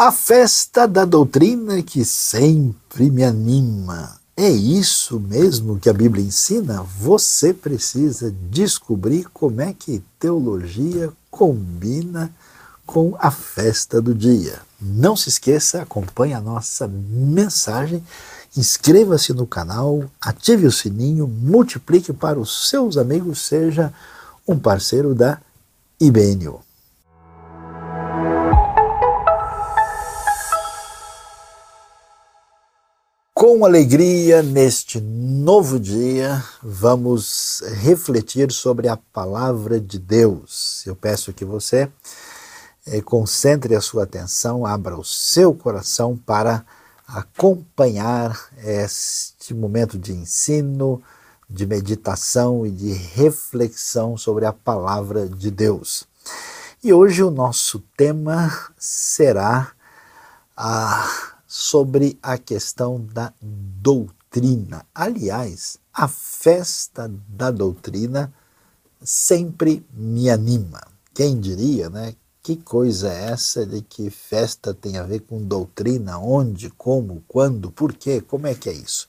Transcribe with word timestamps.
A 0.00 0.12
festa 0.12 0.86
da 0.86 1.04
doutrina 1.04 1.82
que 1.82 2.04
sempre 2.04 3.10
me 3.10 3.24
anima. 3.24 4.20
É 4.36 4.48
isso 4.48 5.18
mesmo 5.18 5.76
que 5.80 5.90
a 5.90 5.92
Bíblia 5.92 6.24
ensina? 6.24 6.84
Você 6.84 7.52
precisa 7.52 8.32
descobrir 8.48 9.26
como 9.34 9.60
é 9.60 9.74
que 9.76 10.00
teologia 10.20 11.12
combina 11.28 12.32
com 12.86 13.16
a 13.18 13.32
festa 13.32 14.00
do 14.00 14.14
dia. 14.14 14.60
Não 14.80 15.16
se 15.16 15.30
esqueça, 15.30 15.82
acompanhe 15.82 16.32
a 16.32 16.40
nossa 16.40 16.86
mensagem, 16.86 18.00
inscreva-se 18.56 19.32
no 19.32 19.48
canal, 19.48 20.08
ative 20.20 20.68
o 20.68 20.72
sininho, 20.72 21.26
multiplique 21.26 22.12
para 22.12 22.38
os 22.38 22.68
seus 22.70 22.96
amigos, 22.96 23.40
seja 23.40 23.92
um 24.46 24.56
parceiro 24.56 25.12
da 25.12 25.40
IBNU. 26.00 26.67
Com 33.38 33.64
alegria, 33.64 34.42
neste 34.42 35.00
novo 35.00 35.78
dia, 35.78 36.42
vamos 36.60 37.62
refletir 37.76 38.50
sobre 38.50 38.88
a 38.88 38.96
palavra 38.96 39.80
de 39.80 39.96
Deus. 39.96 40.84
Eu 40.84 40.96
peço 40.96 41.32
que 41.32 41.44
você 41.44 41.88
eh, 42.84 43.00
concentre 43.00 43.76
a 43.76 43.80
sua 43.80 44.02
atenção, 44.02 44.66
abra 44.66 44.98
o 44.98 45.04
seu 45.04 45.54
coração 45.54 46.16
para 46.16 46.66
acompanhar 47.06 48.36
este 48.58 49.54
momento 49.54 49.96
de 49.96 50.12
ensino, 50.12 51.00
de 51.48 51.64
meditação 51.64 52.66
e 52.66 52.72
de 52.72 52.92
reflexão 52.92 54.16
sobre 54.16 54.46
a 54.46 54.52
palavra 54.52 55.28
de 55.28 55.48
Deus. 55.48 56.08
E 56.82 56.92
hoje 56.92 57.22
o 57.22 57.30
nosso 57.30 57.78
tema 57.96 58.52
será 58.76 59.70
a 60.56 61.37
sobre 61.60 62.16
a 62.22 62.38
questão 62.38 63.04
da 63.12 63.32
doutrina. 63.42 64.86
Aliás, 64.94 65.76
a 65.92 66.06
festa 66.06 67.10
da 67.28 67.50
doutrina 67.50 68.32
sempre 69.02 69.84
me 69.92 70.30
anima. 70.30 70.80
Quem 71.12 71.40
diria, 71.40 71.90
né? 71.90 72.14
Que 72.44 72.54
coisa 72.54 73.12
é 73.12 73.32
essa 73.32 73.66
de 73.66 73.82
que 73.82 74.08
festa 74.08 74.72
tem 74.72 74.98
a 74.98 75.02
ver 75.02 75.22
com 75.22 75.42
doutrina? 75.42 76.16
Onde, 76.16 76.70
como, 76.70 77.24
quando, 77.26 77.72
por 77.72 77.92
quê? 77.92 78.20
Como 78.20 78.46
é 78.46 78.54
que 78.54 78.68
é 78.68 78.72
isso? 78.74 79.08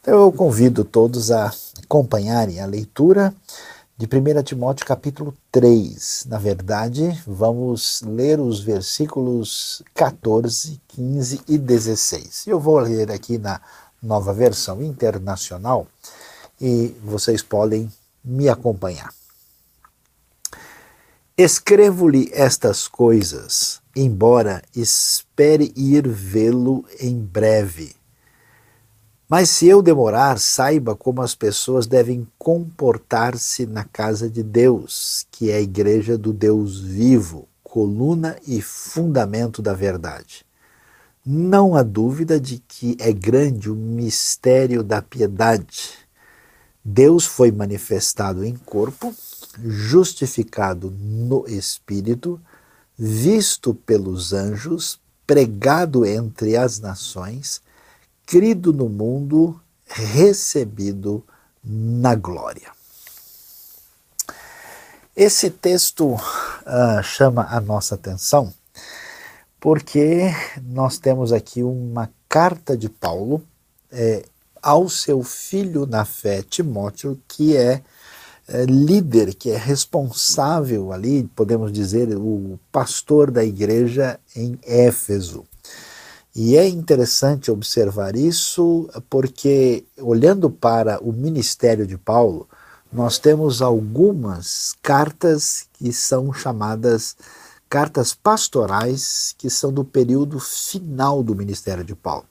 Então 0.00 0.20
eu 0.20 0.30
convido 0.30 0.84
todos 0.84 1.32
a 1.32 1.52
acompanharem 1.82 2.60
a 2.60 2.66
leitura 2.66 3.34
de 4.02 4.08
1 4.08 4.42
Timóteo 4.42 4.84
capítulo 4.84 5.32
3. 5.52 6.26
Na 6.28 6.36
verdade, 6.36 7.22
vamos 7.24 8.02
ler 8.04 8.40
os 8.40 8.58
versículos 8.58 9.80
14, 9.94 10.80
15 10.88 11.42
e 11.46 11.56
16. 11.56 12.48
Eu 12.48 12.58
vou 12.58 12.80
ler 12.80 13.12
aqui 13.12 13.38
na 13.38 13.60
nova 14.02 14.32
versão 14.32 14.82
internacional 14.82 15.86
e 16.60 16.96
vocês 17.04 17.44
podem 17.44 17.88
me 18.24 18.48
acompanhar. 18.48 19.14
Escrevo-lhe 21.38 22.28
estas 22.32 22.88
coisas, 22.88 23.80
embora 23.94 24.64
espere 24.74 25.72
ir 25.76 26.08
vê-lo 26.08 26.84
em 26.98 27.16
breve 27.16 27.94
mas 29.32 29.48
se 29.48 29.66
eu 29.66 29.80
demorar, 29.80 30.38
saiba 30.38 30.94
como 30.94 31.22
as 31.22 31.34
pessoas 31.34 31.86
devem 31.86 32.28
comportar-se 32.38 33.64
na 33.64 33.82
casa 33.82 34.28
de 34.28 34.42
Deus, 34.42 35.26
que 35.30 35.50
é 35.50 35.54
a 35.54 35.60
igreja 35.62 36.18
do 36.18 36.34
Deus 36.34 36.78
vivo, 36.78 37.48
coluna 37.64 38.36
e 38.46 38.60
fundamento 38.60 39.62
da 39.62 39.72
verdade. 39.72 40.44
Não 41.24 41.74
há 41.74 41.82
dúvida 41.82 42.38
de 42.38 42.62
que 42.68 42.94
é 43.00 43.10
grande 43.10 43.70
o 43.70 43.74
mistério 43.74 44.82
da 44.82 45.00
piedade. 45.00 45.94
Deus 46.84 47.24
foi 47.24 47.50
manifestado 47.50 48.44
em 48.44 48.54
corpo, 48.54 49.14
justificado 49.64 50.90
no 50.90 51.46
espírito, 51.48 52.38
visto 52.98 53.72
pelos 53.72 54.34
anjos, 54.34 55.00
pregado 55.26 56.04
entre 56.04 56.54
as 56.54 56.78
nações 56.78 57.62
crido 58.26 58.72
no 58.72 58.88
mundo, 58.88 59.60
recebido 59.86 61.24
na 61.62 62.14
glória. 62.14 62.70
Esse 65.14 65.50
texto 65.50 66.14
uh, 66.14 67.02
chama 67.02 67.46
a 67.50 67.60
nossa 67.60 67.94
atenção 67.94 68.52
porque 69.62 70.34
nós 70.60 70.98
temos 70.98 71.32
aqui 71.32 71.62
uma 71.62 72.10
carta 72.28 72.76
de 72.76 72.88
Paulo 72.88 73.40
é, 73.92 74.24
ao 74.60 74.88
seu 74.88 75.22
filho 75.22 75.86
na 75.86 76.04
fé, 76.04 76.42
Timóteo, 76.42 77.16
que 77.28 77.56
é, 77.56 77.80
é 78.48 78.64
líder, 78.64 79.34
que 79.34 79.50
é 79.50 79.56
responsável 79.56 80.92
ali, 80.92 81.30
podemos 81.36 81.72
dizer, 81.72 82.08
o 82.16 82.58
pastor 82.72 83.30
da 83.30 83.44
igreja 83.44 84.18
em 84.34 84.58
Éfeso. 84.64 85.44
E 86.34 86.56
é 86.56 86.66
interessante 86.66 87.50
observar 87.50 88.16
isso 88.16 88.88
porque, 89.10 89.84
olhando 89.98 90.48
para 90.48 90.98
o 91.02 91.12
ministério 91.12 91.86
de 91.86 91.98
Paulo, 91.98 92.48
nós 92.90 93.18
temos 93.18 93.60
algumas 93.60 94.74
cartas 94.82 95.66
que 95.74 95.92
são 95.92 96.32
chamadas 96.32 97.16
cartas 97.68 98.12
pastorais, 98.14 99.34
que 99.38 99.48
são 99.48 99.72
do 99.72 99.82
período 99.82 100.38
final 100.38 101.22
do 101.22 101.34
ministério 101.34 101.82
de 101.82 101.94
Paulo. 101.94 102.26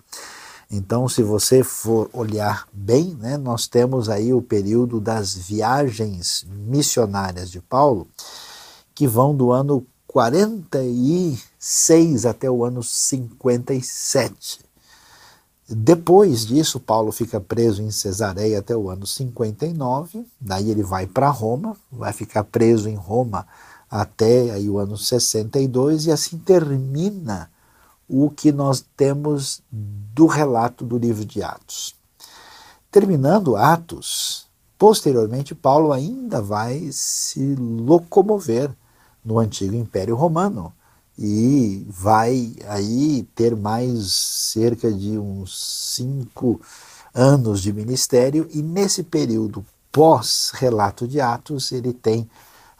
Então, 0.70 1.10
se 1.10 1.24
você 1.24 1.64
for 1.64 2.10
olhar 2.14 2.68
bem, 2.72 3.16
né, 3.20 3.38
nós 3.38 3.68
temos 3.68 4.08
aí 4.08 4.32
o 4.34 4.42
período 4.42 5.02
das 5.02 5.36
viagens 5.36 6.46
missionárias 6.48 7.50
de 7.50 7.60
Paulo, 7.60 8.08
que 8.94 9.08
vão 9.08 9.36
do 9.36 9.52
ano 9.52 9.86
46 11.62 12.26
até 12.26 12.50
o 12.50 12.66
ano 12.66 12.82
57. 12.82 14.62
Depois 15.70 16.44
disso, 16.46 16.80
Paulo 16.80 17.12
fica 17.12 17.40
preso 17.40 17.84
em 17.84 17.92
Cesareia 17.92 18.60
até 18.60 18.76
o 18.76 18.90
ano 18.90 19.06
59, 19.06 20.26
daí 20.40 20.72
ele 20.72 20.82
vai 20.82 21.06
para 21.06 21.30
Roma, 21.30 21.78
vai 21.92 22.12
ficar 22.12 22.44
preso 22.46 22.90
em 22.90 22.96
Roma 22.96 23.48
até 23.90 24.50
aí 24.52 24.68
o 24.68 24.80
ano 24.80 24.98
62 24.98 26.08
e 26.08 26.12
assim 26.12 26.40
termina 26.40 27.50
o 28.10 28.30
que 28.30 28.52
nós 28.52 28.84
temos 28.98 29.62
do 29.72 30.26
relato 30.26 30.84
do 30.84 30.98
livro 30.98 31.24
de 31.24 31.44
Atos. 31.44 31.96
Terminando 32.90 33.56
Atos, 33.56 34.48
posteriormente 34.80 35.54
Paulo 35.54 35.94
ainda 35.94 36.42
vai 36.42 36.90
se 36.92 37.56
locomover 37.56 38.72
no 39.24 39.38
antigo 39.38 39.76
Império 39.76 40.16
Romano 40.16 40.74
e 41.24 41.86
vai 41.88 42.56
aí 42.68 43.22
ter 43.36 43.56
mais 43.56 44.12
cerca 44.12 44.92
de 44.92 45.20
uns 45.20 45.94
cinco 45.96 46.60
anos 47.14 47.62
de 47.62 47.72
ministério 47.72 48.50
e 48.52 48.64
nesse 48.64 49.04
período 49.04 49.64
pós 49.92 50.52
relato 50.56 51.08
de 51.08 51.22
Atos 51.22 51.72
ele 51.72 51.94
tem 51.94 52.28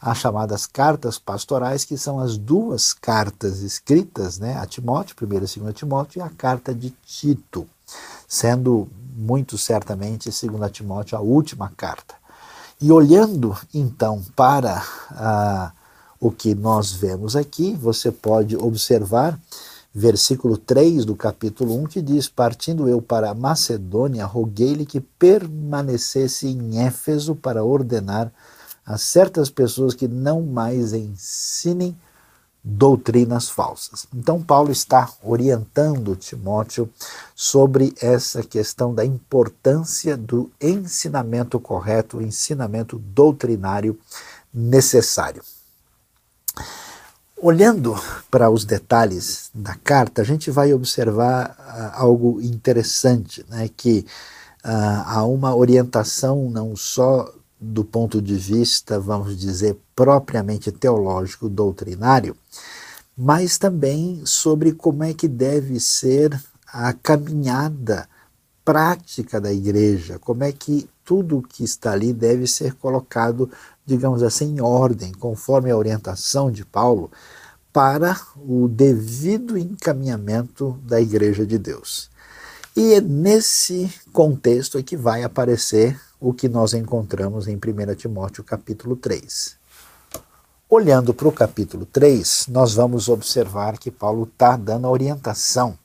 as 0.00 0.18
chamadas 0.18 0.66
cartas 0.66 1.20
pastorais 1.20 1.84
que 1.84 1.96
são 1.96 2.18
as 2.18 2.36
duas 2.36 2.92
cartas 2.92 3.60
escritas 3.60 4.40
né, 4.40 4.58
a 4.58 4.66
Timóteo, 4.66 5.14
1 5.22 5.24
e 5.24 5.38
2 5.38 5.74
Timóteo 5.76 6.18
e 6.18 6.22
a 6.22 6.28
carta 6.28 6.74
de 6.74 6.90
Tito, 7.06 7.64
sendo 8.26 8.88
muito 9.14 9.56
certamente 9.56 10.30
2 10.30 10.72
Timóteo 10.72 11.16
a 11.16 11.20
última 11.20 11.70
carta. 11.76 12.16
E 12.80 12.90
olhando 12.90 13.56
então 13.72 14.20
para 14.34 14.82
a 15.12 15.72
o 16.22 16.30
que 16.30 16.54
nós 16.54 16.92
vemos 16.92 17.34
aqui, 17.34 17.74
você 17.74 18.12
pode 18.12 18.56
observar 18.56 19.36
versículo 19.92 20.56
3 20.56 21.04
do 21.04 21.16
capítulo 21.16 21.76
1 21.82 21.86
que 21.86 22.00
diz: 22.00 22.28
Partindo 22.28 22.88
eu 22.88 23.02
para 23.02 23.34
Macedônia, 23.34 24.24
roguei-lhe 24.24 24.86
que 24.86 25.00
permanecesse 25.00 26.46
em 26.46 26.78
Éfeso 26.78 27.34
para 27.34 27.64
ordenar 27.64 28.32
a 28.86 28.96
certas 28.96 29.50
pessoas 29.50 29.94
que 29.94 30.06
não 30.06 30.42
mais 30.42 30.92
ensinem 30.92 31.96
doutrinas 32.62 33.50
falsas. 33.50 34.06
Então, 34.14 34.40
Paulo 34.40 34.70
está 34.70 35.12
orientando 35.24 36.14
Timóteo 36.14 36.88
sobre 37.34 37.92
essa 38.00 38.44
questão 38.44 38.94
da 38.94 39.04
importância 39.04 40.16
do 40.16 40.52
ensinamento 40.60 41.58
correto, 41.58 42.18
o 42.18 42.22
ensinamento 42.22 42.96
doutrinário 42.96 43.98
necessário. 44.54 45.42
Olhando 47.36 47.94
para 48.30 48.50
os 48.50 48.64
detalhes 48.64 49.50
da 49.52 49.74
carta, 49.74 50.22
a 50.22 50.24
gente 50.24 50.50
vai 50.50 50.72
observar 50.72 51.56
uh, 51.58 52.00
algo 52.00 52.40
interessante, 52.40 53.44
né? 53.48 53.68
que 53.76 54.06
uh, 54.64 55.02
há 55.06 55.24
uma 55.24 55.54
orientação 55.54 56.48
não 56.48 56.76
só 56.76 57.32
do 57.60 57.84
ponto 57.84 58.20
de 58.20 58.34
vista, 58.34 58.98
vamos 58.98 59.38
dizer, 59.38 59.76
propriamente 59.94 60.72
teológico, 60.72 61.48
doutrinário, 61.48 62.36
mas 63.16 63.56
também 63.56 64.22
sobre 64.24 64.72
como 64.72 65.04
é 65.04 65.14
que 65.14 65.28
deve 65.28 65.78
ser 65.78 66.40
a 66.66 66.92
caminhada 66.92 68.08
prática 68.64 69.40
da 69.40 69.52
igreja, 69.52 70.18
como 70.18 70.42
é 70.42 70.50
que 70.50 70.88
tudo 71.04 71.42
que 71.42 71.64
está 71.64 71.92
ali 71.92 72.12
deve 72.12 72.46
ser 72.46 72.74
colocado, 72.74 73.50
digamos 73.84 74.22
assim, 74.22 74.56
em 74.56 74.60
ordem, 74.60 75.12
conforme 75.12 75.70
a 75.70 75.76
orientação 75.76 76.50
de 76.50 76.64
Paulo, 76.64 77.10
para 77.72 78.20
o 78.36 78.68
devido 78.68 79.56
encaminhamento 79.56 80.78
da 80.84 81.00
igreja 81.00 81.46
de 81.46 81.58
Deus. 81.58 82.10
E 82.76 82.94
é 82.94 83.00
nesse 83.00 83.92
contexto 84.12 84.78
é 84.78 84.82
que 84.82 84.96
vai 84.96 85.22
aparecer 85.22 86.00
o 86.20 86.32
que 86.32 86.48
nós 86.48 86.72
encontramos 86.72 87.48
em 87.48 87.56
1 87.56 87.94
Timóteo 87.96 88.44
capítulo 88.44 88.96
3. 88.96 89.56
Olhando 90.68 91.12
para 91.12 91.28
o 91.28 91.32
capítulo 91.32 91.84
3, 91.84 92.46
nós 92.48 92.72
vamos 92.74 93.08
observar 93.08 93.76
que 93.76 93.90
Paulo 93.90 94.22
está 94.24 94.56
dando 94.56 94.88
orientação 94.88 95.76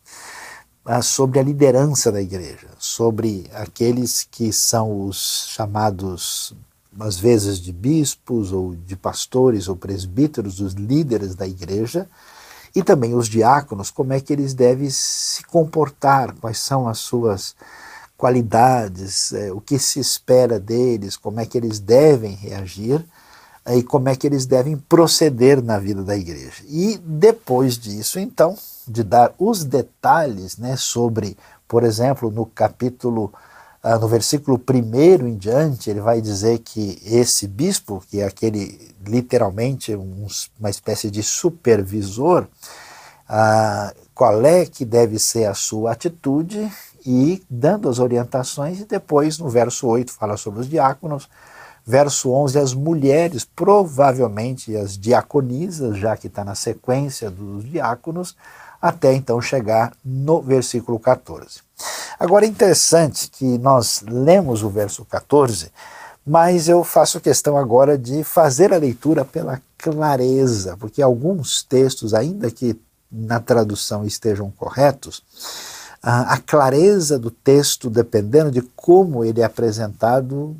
sobre 1.04 1.40
a 1.40 1.44
liderança 1.44 2.12
da 2.12 2.22
igreja, 2.22 2.68
sobre 2.80 3.50
aqueles 3.54 4.26
que 4.30 4.54
são 4.54 5.06
os 5.06 5.48
chamados, 5.50 6.56
às 7.00 7.18
vezes, 7.18 7.60
de 7.60 7.74
bispos 7.74 8.54
ou 8.54 8.76
de 8.76 8.96
pastores 8.96 9.68
ou 9.68 9.76
presbíteros, 9.76 10.62
os 10.62 10.74
líderes 10.74 11.36
da 11.36 11.46
igreja, 11.48 12.08
e 12.74 12.84
também 12.84 13.16
os 13.16 13.28
diáconos, 13.28 13.92
como 13.92 14.14
é 14.14 14.22
que 14.22 14.32
eles 14.32 14.54
devem 14.54 14.90
se 14.90 15.44
comportar, 15.46 16.34
quais 16.36 16.60
são 16.60 16.88
as 16.88 17.00
suas 17.00 17.56
qualidades, 18.18 19.34
é, 19.34 19.52
o 19.52 19.60
que 19.62 19.78
se 19.78 20.00
espera 20.00 20.60
deles, 20.60 21.18
como 21.18 21.40
é 21.40 21.46
que 21.46 21.58
eles 21.58 21.80
devem 21.80 22.34
reagir 22.34 23.06
e 23.70 23.84
como 23.84 24.10
é 24.10 24.16
que 24.16 24.26
eles 24.26 24.46
devem 24.46 24.78
proceder 24.78 25.62
na 25.62 25.78
vida 25.78 26.02
da 26.04 26.16
igreja. 26.16 26.64
E 26.68 26.98
depois 26.98 27.78
disso, 27.78 28.20
então, 28.20 28.58
de 28.88 29.04
dar 29.04 29.34
os 29.38 29.64
detalhes 29.64 30.58
né, 30.58 30.76
sobre, 30.78 31.38
por 31.68 31.84
exemplo, 31.84 32.32
no 32.32 32.46
capítulo, 32.46 33.34
ah, 33.84 33.98
no 33.98 34.08
versículo 34.08 34.60
1 34.60 35.28
em 35.28 35.36
diante, 35.36 35.90
ele 35.90 36.02
vai 36.02 36.22
dizer 36.22 36.60
que 36.60 37.02
esse 37.06 37.48
bispo, 37.48 38.04
que 38.10 38.22
é 38.22 38.26
aquele 38.26 38.96
literalmente 39.06 39.96
um, 39.96 40.28
uma 40.60 40.70
espécie 40.70 41.12
de 41.12 41.22
supervisor, 41.22 42.48
ah, 43.28 43.94
qual 44.16 44.46
é 44.46 44.66
que 44.66 44.86
deve 44.86 45.20
ser 45.20 45.46
a 45.46 45.54
sua 45.54 45.92
atitude 45.92 46.72
e 47.06 47.44
dando 47.50 47.88
as 47.88 48.00
orientações, 48.00 48.80
e 48.80 48.86
depois 48.86 49.38
no 49.38 49.50
verso 49.50 49.88
8 49.88 50.12
fala 50.12 50.38
sobre 50.38 50.62
os 50.62 50.70
diáconos, 50.70 51.30
verso 51.86 52.32
11 52.32 52.60
as 52.60 52.74
mulheres, 52.74 53.46
provavelmente 53.46 54.76
as 54.76 54.98
diaconisas, 54.98 55.98
já 55.98 56.18
que 56.18 56.28
está 56.28 56.44
na 56.44 56.54
sequência 56.54 57.32
dos 57.32 57.64
diáconos, 57.64 58.36
até 58.82 59.14
então 59.14 59.42
chegar 59.42 59.94
no 60.04 60.42
versículo 60.42 61.00
14. 61.00 61.60
Agora 62.20 62.46
é 62.46 62.48
interessante 62.48 63.30
que 63.30 63.58
nós 63.58 64.04
lemos 64.08 64.64
o 64.64 64.70
verso 64.70 65.06
14, 65.06 65.72
mas 66.26 66.68
eu 66.68 66.84
faço 66.84 67.22
questão 67.22 67.58
agora 67.58 67.98
de 67.98 68.24
fazer 68.24 68.74
a 68.74 68.78
leitura 68.78 69.24
pela 69.24 69.62
clareza, 69.78 70.76
porque 70.78 71.02
alguns 71.02 71.64
textos, 71.64 72.14
ainda 72.14 72.52
que 72.52 72.80
na 73.12 73.40
tradução 73.40 74.06
estejam 74.06 74.52
corretos, 74.52 75.24
a 76.02 76.38
clareza 76.38 77.18
do 77.18 77.32
texto, 77.32 77.90
dependendo 77.90 78.52
de 78.52 78.62
como 78.76 79.26
ele 79.26 79.42
é 79.42 79.44
apresentado, 79.44 80.56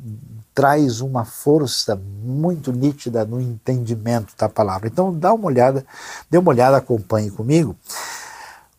traz 0.58 1.00
uma 1.00 1.24
força 1.24 1.94
muito 1.94 2.72
nítida 2.72 3.24
no 3.24 3.40
entendimento 3.40 4.34
da 4.36 4.48
palavra. 4.48 4.88
Então 4.88 5.16
dá 5.16 5.32
uma 5.32 5.46
olhada, 5.46 5.86
dê 6.28 6.36
uma 6.36 6.50
olhada, 6.50 6.76
acompanhe 6.76 7.30
comigo 7.30 7.76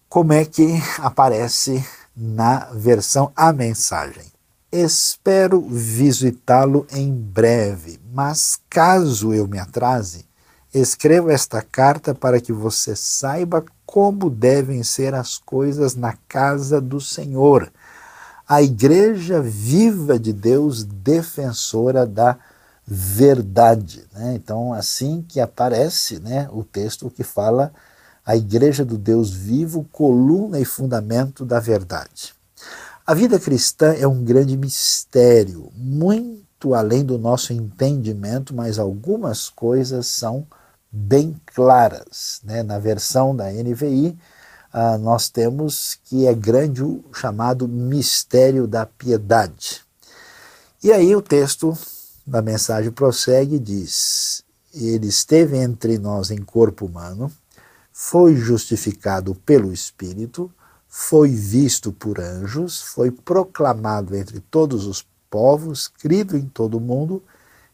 como 0.09 0.33
é 0.33 0.43
que 0.43 0.73
aparece 0.97 1.81
na 2.13 2.67
versão 2.73 3.31
a 3.33 3.53
mensagem. 3.53 4.25
Espero 4.69 5.61
visitá-lo 5.61 6.85
em 6.91 7.13
breve, 7.13 7.97
mas 8.11 8.59
caso 8.69 9.33
eu 9.33 9.47
me 9.47 9.57
atrase, 9.57 10.25
escrevo 10.73 11.31
esta 11.31 11.61
carta 11.61 12.13
para 12.13 12.41
que 12.41 12.51
você 12.51 12.93
saiba 12.93 13.63
como 13.85 14.29
devem 14.29 14.83
ser 14.83 15.15
as 15.15 15.37
coisas 15.37 15.95
na 15.95 16.13
casa 16.27 16.81
do 16.81 16.99
Senhor 16.99 17.71
a 18.49 18.63
igreja 18.63 19.39
viva 19.39 20.17
de 20.17 20.33
Deus, 20.33 20.83
defensora 20.83 22.03
da 22.03 22.35
verdade. 22.83 24.07
Né? 24.11 24.33
Então, 24.33 24.73
assim 24.73 25.21
que 25.21 25.39
aparece 25.39 26.19
né, 26.19 26.49
o 26.51 26.63
texto 26.63 27.11
que 27.11 27.23
fala 27.23 27.71
a 28.25 28.35
igreja 28.35 28.83
do 28.83 28.97
Deus 28.97 29.29
vivo, 29.29 29.87
coluna 29.91 30.59
e 30.59 30.65
fundamento 30.65 31.45
da 31.45 31.59
verdade. 31.59 32.33
A 33.05 33.13
vida 33.13 33.39
cristã 33.39 33.93
é 33.93 34.07
um 34.07 34.23
grande 34.23 34.57
mistério, 34.57 35.71
muito 35.75 36.73
além 36.73 37.05
do 37.05 37.19
nosso 37.19 37.53
entendimento, 37.53 38.55
mas 38.55 38.79
algumas 38.79 39.47
coisas 39.47 40.07
são 40.07 40.47
bem 40.91 41.39
claras. 41.53 42.41
Né? 42.43 42.63
Na 42.63 42.79
versão 42.79 43.35
da 43.35 43.51
NVI, 43.51 44.17
ah, 44.71 44.97
nós 44.97 45.29
temos 45.29 45.99
que 46.05 46.27
é 46.27 46.33
grande 46.33 46.83
o 46.83 47.03
chamado 47.13 47.67
mistério 47.67 48.67
da 48.67 48.85
piedade. 48.85 49.81
E 50.83 50.91
aí 50.91 51.15
o 51.15 51.21
texto 51.21 51.77
da 52.25 52.41
mensagem 52.41 52.91
prossegue 52.91 53.55
e 53.55 53.59
diz: 53.59 54.43
Ele 54.73 55.07
esteve 55.07 55.57
entre 55.57 55.97
nós 55.97 56.31
em 56.31 56.41
corpo 56.41 56.85
humano, 56.85 57.31
foi 57.91 58.35
justificado 58.35 59.35
pelo 59.35 59.73
Espírito, 59.73 60.51
foi 60.87 61.29
visto 61.29 61.91
por 61.91 62.19
anjos, 62.19 62.81
foi 62.81 63.11
proclamado 63.11 64.15
entre 64.15 64.39
todos 64.39 64.85
os 64.85 65.05
povos, 65.29 65.87
crido 65.87 66.37
em 66.37 66.47
todo 66.47 66.77
o 66.77 66.81
mundo, 66.81 67.23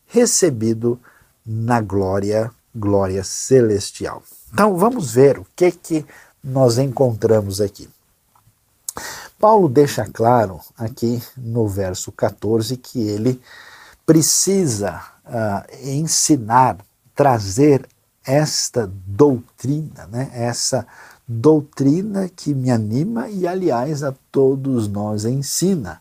recebido 0.08 1.00
na 1.46 1.80
glória, 1.80 2.52
glória 2.74 3.24
celestial. 3.24 4.24
Então 4.52 4.78
vamos 4.78 5.14
ver 5.14 5.38
o 5.38 5.46
que 5.56 5.72
que 5.72 6.06
nós 6.46 6.78
encontramos 6.78 7.60
aqui. 7.60 7.90
Paulo 9.40 9.68
deixa 9.68 10.06
claro 10.06 10.62
aqui 10.78 11.22
no 11.36 11.68
verso 11.68 12.12
14 12.12 12.78
que 12.78 13.00
ele 13.00 13.42
precisa 14.06 15.02
uh, 15.26 15.90
ensinar, 15.90 16.78
trazer 17.16 17.88
esta 18.24 18.90
doutrina, 19.06 20.08
né? 20.08 20.30
essa 20.34 20.86
doutrina 21.28 22.30
que 22.30 22.54
me 22.54 22.70
anima 22.70 23.28
e, 23.30 23.48
aliás, 23.48 24.04
a 24.04 24.14
todos 24.32 24.88
nós 24.88 25.26
ensina 25.26 26.00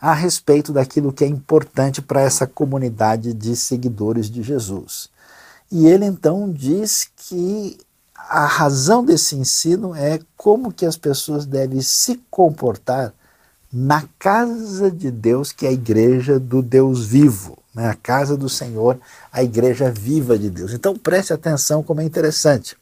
a 0.00 0.12
respeito 0.12 0.72
daquilo 0.72 1.12
que 1.12 1.24
é 1.24 1.26
importante 1.26 2.00
para 2.00 2.20
essa 2.20 2.46
comunidade 2.46 3.32
de 3.32 3.56
seguidores 3.56 4.30
de 4.30 4.42
Jesus. 4.42 5.10
E 5.70 5.86
ele 5.86 6.04
então 6.04 6.50
diz 6.50 7.10
que 7.16 7.78
a 8.28 8.46
razão 8.46 9.04
desse 9.04 9.36
ensino 9.36 9.94
é 9.94 10.18
como 10.36 10.72
que 10.72 10.84
as 10.84 10.96
pessoas 10.96 11.46
devem 11.46 11.80
se 11.80 12.20
comportar 12.30 13.12
na 13.72 14.04
casa 14.18 14.90
de 14.90 15.10
Deus, 15.10 15.52
que 15.52 15.66
é 15.66 15.68
a 15.68 15.72
igreja 15.72 16.38
do 16.38 16.62
Deus 16.62 17.04
vivo, 17.04 17.58
né? 17.74 17.88
a 17.88 17.94
casa 17.94 18.36
do 18.36 18.48
Senhor, 18.48 18.98
a 19.32 19.42
igreja 19.42 19.90
viva 19.90 20.38
de 20.38 20.50
Deus. 20.50 20.72
Então 20.72 20.96
preste 20.96 21.32
atenção 21.32 21.82
como 21.82 22.00
é 22.00 22.04
interessante. 22.04 22.76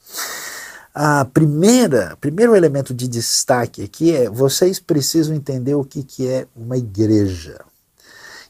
A 0.95 1.25
primeira, 1.27 2.17
primeiro 2.21 2.57
elemento 2.57 2.95
de 2.95 3.07
destaque 3.07 3.83
aqui 3.83 4.15
é 4.15 4.31
vocês 4.31 4.81
precisam 4.81 5.35
entender 5.35 5.75
o 5.75 5.85
que, 5.85 6.03
que 6.03 6.27
é 6.27 6.47
uma 6.57 6.77
igreja. 6.77 7.61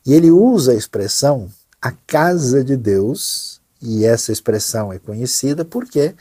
E 0.04 0.14
ele 0.14 0.30
usa 0.30 0.72
a 0.72 0.76
expressão 0.76 1.50
a 1.80 1.92
casa 2.06 2.64
de 2.64 2.76
Deus, 2.76 3.60
e 3.80 4.04
essa 4.04 4.32
expressão 4.32 4.92
é 4.92 4.98
conhecida 4.98 5.64
porque 5.64 6.14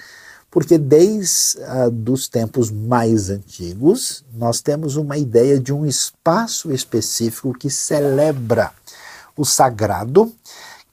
porque 0.56 0.78
desde 0.78 1.62
ah, 1.64 1.90
dos 1.92 2.30
tempos 2.30 2.72
mais 2.72 3.30
antigos 3.30 4.24
nós 4.34 4.62
temos 4.62 4.96
uma 4.96 5.18
ideia 5.18 5.60
de 5.60 5.74
um 5.74 5.86
espaço 5.86 6.72
específico 6.72 7.54
que 7.54 7.70
celebra 7.70 8.72
o 9.36 9.44
sagrado 9.44 10.34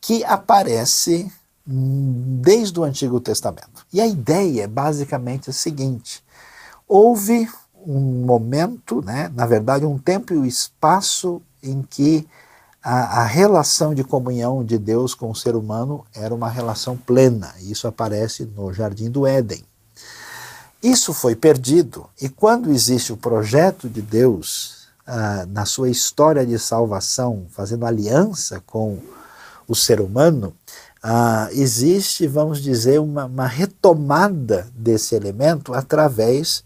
que 0.01 0.25
aparece 0.25 1.31
hum, 1.65 2.41
desde 2.43 2.81
o 2.81 2.83
Antigo 2.83 3.21
Testamento. 3.21 3.87
E 3.93 4.01
a 4.01 4.07
ideia 4.09 4.65
é 4.65 4.67
basicamente 4.67 5.51
a 5.51 5.53
seguinte: 5.53 6.25
houve 6.89 7.49
um 7.87 8.25
momento, 8.27 9.01
né, 9.01 9.31
na 9.33 9.47
verdade, 9.47 9.87
um 9.87 9.97
tempo 9.97 10.35
e 10.35 10.39
um 10.39 10.45
espaço 10.45 11.41
em 11.63 11.83
que 11.83 12.27
a, 12.83 13.23
a, 13.23 13.25
relação 13.25 13.95
de 13.95 14.03
comunhão 14.03 14.65
de 14.65 14.77
Deus 14.77 15.15
com 15.15 15.31
o 15.31 15.37
ser 15.37 15.55
humano 15.55 16.05
era 16.13 16.35
uma 16.35 16.49
relação 16.49 16.97
plena. 16.97 17.55
Isso 17.61 17.87
aparece 17.87 18.45
no 18.45 18.73
Jardim 18.73 19.09
do 19.09 19.27
Éden. 19.27 19.65
Isso 20.83 21.15
foi 21.15 21.37
perdido, 21.37 22.09
e 22.21 22.29
quando 22.29 22.73
existe 22.73 23.13
o 23.13 23.17
projeto 23.17 23.89
de 23.89 24.03
Deus 24.03 24.89
ah, 25.07 25.47
na 25.49 25.65
sua 25.65 25.89
história 25.89 26.45
de 26.45 26.59
salvação, 26.59 27.47
fazendo 27.51 27.87
aliança 27.87 28.61
com 28.67 28.99
o 29.69 29.77
ser 29.77 30.01
humano, 30.01 30.53
ah, 31.01 31.49
existe, 31.53 32.27
vamos 32.27 32.61
dizer, 32.61 32.99
uma, 32.99 33.27
uma, 33.27 33.47
retomada 33.47 34.69
desse 34.75 35.15
elemento 35.15 35.73
através 35.73 36.65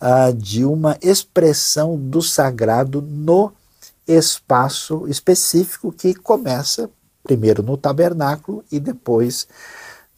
ah, 0.00 0.32
de 0.32 0.64
uma 0.64 0.96
expressão 1.00 1.96
do 1.96 2.20
sagrado 2.20 3.00
no 3.00 3.52
espaço 4.16 5.06
específico 5.08 5.92
que 5.92 6.14
começa 6.14 6.90
primeiro 7.22 7.62
no 7.62 7.76
tabernáculo 7.76 8.64
e 8.70 8.80
depois 8.80 9.46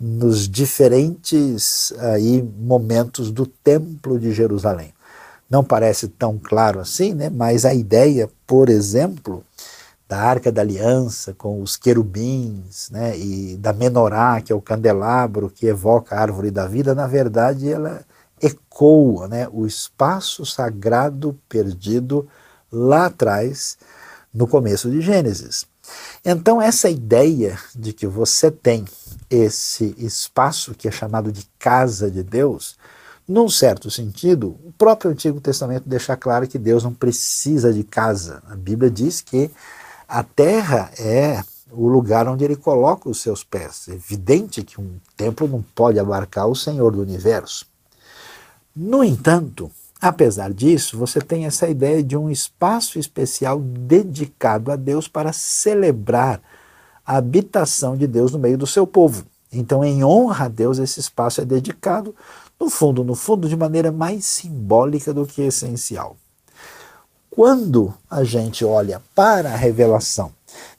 nos 0.01 0.49
diferentes 0.49 1.93
aí 1.99 2.43
momentos 2.43 3.31
do 3.31 3.47
templo 3.47 4.19
de 4.19 4.33
Jerusalém. 4.33 4.93
Não 5.49 5.63
parece 5.63 6.09
tão 6.09 6.39
claro 6.39 6.81
assim, 6.81 7.15
né? 7.15 7.31
mas 7.31 7.65
a 7.65 7.75
ideia, 7.75 8.29
por 8.47 8.69
exemplo, 8.69 9.45
da 10.09 10.19
Arca 10.19 10.51
da 10.51 10.63
Aliança 10.63 11.35
com 11.35 11.61
os 11.61 11.77
querubins, 11.77 12.91
né? 12.91 13.17
e 13.17 13.57
da 13.57 13.73
menorá, 13.73 14.41
que 14.41 14.53
é 14.53 14.55
o 14.55 14.61
candelabro 14.61 15.51
que 15.51 15.67
evoca 15.67 16.17
a 16.17 16.21
árvore 16.21 16.51
da 16.51 16.67
vida, 16.67 16.95
na 16.95 17.07
verdade 17.07 17.71
ela 17.71 18.03
ecoa 18.43 19.29
né? 19.29 19.49
o 19.53 19.67
espaço 19.67 20.45
sagrado 20.45 21.39
perdido 21.49 22.27
lá 22.71 23.07
atrás, 23.07 23.77
no 24.33 24.47
começo 24.47 24.91
de 24.91 25.01
Gênesis. 25.01 25.67
Então, 26.25 26.61
essa 26.61 26.89
ideia 26.89 27.59
de 27.75 27.93
que 27.93 28.07
você 28.07 28.51
tem 28.51 28.85
esse 29.31 29.95
espaço 29.99 30.75
que 30.75 30.89
é 30.89 30.91
chamado 30.91 31.31
de 31.31 31.47
casa 31.59 32.11
de 32.11 32.23
Deus, 32.23 32.77
num 33.27 33.49
certo 33.49 33.91
sentido, 33.91 34.59
o 34.65 34.73
próprio 34.77 35.11
Antigo 35.11 35.41
Testamento 35.41 35.89
deixa 35.89 36.17
claro 36.17 36.47
que 36.47 36.59
Deus 36.59 36.85
não 36.85 36.93
precisa 36.93 37.73
de 37.73 37.83
casa. 37.83 38.43
A 38.49 38.55
Bíblia 38.55 38.91
diz 38.91 39.21
que 39.21 39.51
a 40.09 40.23
terra 40.23 40.91
é 40.99 41.43
o 41.71 41.89
lugar 41.89 42.29
onde 42.29 42.45
ele 42.45 42.57
coloca 42.57 43.09
os 43.09 43.21
seus 43.21 43.43
pés. 43.43 43.89
É 43.89 43.93
evidente 43.93 44.63
que 44.63 44.81
um 44.81 44.99
templo 45.17 45.49
não 45.49 45.63
pode 45.75 45.99
abarcar 45.99 46.47
o 46.47 46.55
Senhor 46.55 46.93
do 46.93 47.03
universo. 47.03 47.67
No 48.77 49.03
entanto, 49.03 49.71
apesar 50.01 50.53
disso, 50.53 50.99
você 50.99 51.21
tem 51.21 51.47
essa 51.47 51.69
ideia 51.69 52.03
de 52.03 52.17
um 52.17 52.31
espaço 52.31 52.99
especial 52.99 53.61
dedicado 53.61 54.71
a 54.71 54.77
Deus 54.77 55.09
para 55.09 55.33
celebrar 55.33 56.41
a 57.07 57.17
habitação 57.17 57.97
de 57.97 58.07
Deus 58.07 58.33
no 58.33 58.39
meio 58.39 58.59
do 58.59 58.67
seu 58.67 58.87
povo. 58.87 59.25
Então, 59.53 59.85
em 59.85 60.03
honra 60.03 60.47
a 60.47 60.49
Deus, 60.49 60.79
esse 60.79 60.99
espaço 60.99 61.41
é 61.41 61.45
dedicado, 61.45 62.15
no 62.59 62.69
fundo, 62.69 63.05
no 63.05 63.15
fundo, 63.15 63.49
de 63.49 63.57
maneira 63.57 63.93
mais 63.93 64.25
simbólica 64.25 65.13
do 65.13 65.27
que 65.27 65.43
essencial. 65.43 66.17
Quando 67.31 67.93
a 68.09 68.25
gente 68.25 68.65
olha 68.65 69.03
para 69.15 69.53
a 69.53 69.57
revelação 69.57 70.33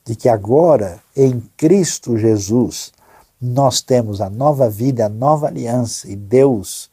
de 0.05 0.15
que 0.15 0.29
agora, 0.29 0.99
em 1.15 1.41
Cristo 1.57 2.17
Jesus, 2.17 2.93
nós 3.41 3.81
temos 3.81 4.21
a 4.21 4.29
nova 4.29 4.69
vida, 4.69 5.05
a 5.05 5.09
nova 5.09 5.47
aliança, 5.47 6.09
e 6.09 6.15
Deus 6.15 6.89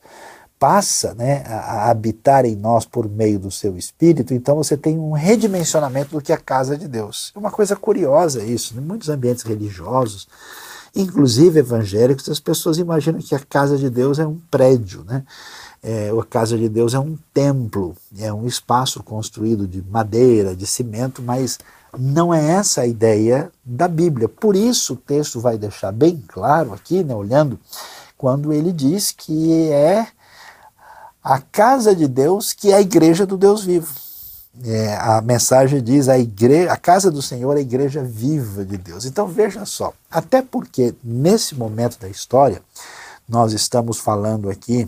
passa 0.62 1.12
né, 1.14 1.42
a, 1.44 1.90
habitar 1.90 2.44
em 2.44 2.54
nós 2.54 2.84
por 2.84 3.10
meio 3.10 3.36
do 3.36 3.50
seu 3.50 3.76
Espírito, 3.76 4.32
então 4.32 4.54
você 4.54 4.76
tem 4.76 4.96
um 4.96 5.10
redimensionamento 5.10 6.12
do 6.12 6.22
que 6.22 6.30
é 6.30 6.36
a 6.36 6.38
casa 6.38 6.78
de 6.78 6.86
Deus. 6.86 7.32
É 7.34 7.38
uma 7.40 7.50
coisa 7.50 7.74
curiosa 7.74 8.44
isso, 8.44 8.74
em 8.74 8.76
né? 8.76 8.82
muitos 8.86 9.08
ambientes 9.08 9.42
religiosos, 9.42 10.28
inclusive 10.94 11.58
evangélicos, 11.58 12.28
as 12.28 12.38
pessoas 12.38 12.78
imaginam 12.78 13.18
que 13.18 13.34
a 13.34 13.40
casa 13.40 13.76
de 13.76 13.90
Deus 13.90 14.20
é 14.20 14.26
um 14.26 14.38
prédio, 14.52 15.02
né? 15.02 15.24
É, 15.82 16.10
a 16.16 16.24
casa 16.24 16.56
de 16.56 16.68
Deus 16.68 16.94
é 16.94 16.98
um 17.00 17.18
templo, 17.34 17.96
é 18.16 18.32
um 18.32 18.46
espaço 18.46 19.02
construído 19.02 19.66
de 19.66 19.82
madeira, 19.82 20.54
de 20.54 20.64
cimento, 20.64 21.20
mas 21.20 21.58
não 21.98 22.32
é 22.32 22.50
essa 22.50 22.82
a 22.82 22.86
ideia 22.86 23.50
da 23.64 23.88
Bíblia. 23.88 24.28
Por 24.28 24.54
isso 24.54 24.92
o 24.92 24.96
texto 24.96 25.40
vai 25.40 25.58
deixar 25.58 25.90
bem 25.90 26.22
claro 26.28 26.72
aqui, 26.72 27.02
né, 27.02 27.12
olhando, 27.12 27.58
quando 28.16 28.52
ele 28.52 28.70
diz 28.70 29.10
que 29.10 29.72
é 29.72 30.06
a 31.22 31.40
casa 31.40 31.94
de 31.94 32.08
Deus, 32.08 32.52
que 32.52 32.72
é 32.72 32.76
a 32.76 32.80
igreja 32.80 33.24
do 33.24 33.36
Deus 33.36 33.64
vivo. 33.64 33.92
É, 34.64 34.96
a 34.96 35.22
mensagem 35.22 35.82
diz 35.82 36.08
a 36.08 36.18
igreja, 36.18 36.72
a 36.72 36.76
casa 36.76 37.10
do 37.10 37.22
Senhor 37.22 37.56
é 37.56 37.58
a 37.58 37.62
igreja 37.62 38.02
viva 38.02 38.64
de 38.64 38.76
Deus. 38.76 39.06
Então 39.06 39.26
veja 39.26 39.64
só, 39.64 39.94
até 40.10 40.42
porque 40.42 40.94
nesse 41.02 41.54
momento 41.54 41.98
da 41.98 42.08
história 42.08 42.60
nós 43.26 43.52
estamos 43.52 43.98
falando 43.98 44.50
aqui 44.50 44.86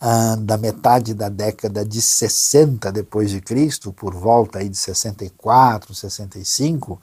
ah, 0.00 0.36
da 0.40 0.56
metade 0.56 1.14
da 1.14 1.28
década 1.28 1.84
de 1.84 2.00
60 2.02 2.90
depois 2.90 3.30
de 3.30 3.40
Cristo, 3.40 3.92
por 3.92 4.14
volta 4.14 4.58
aí 4.58 4.68
de 4.68 4.76
64, 4.76 5.94
65, 5.94 7.00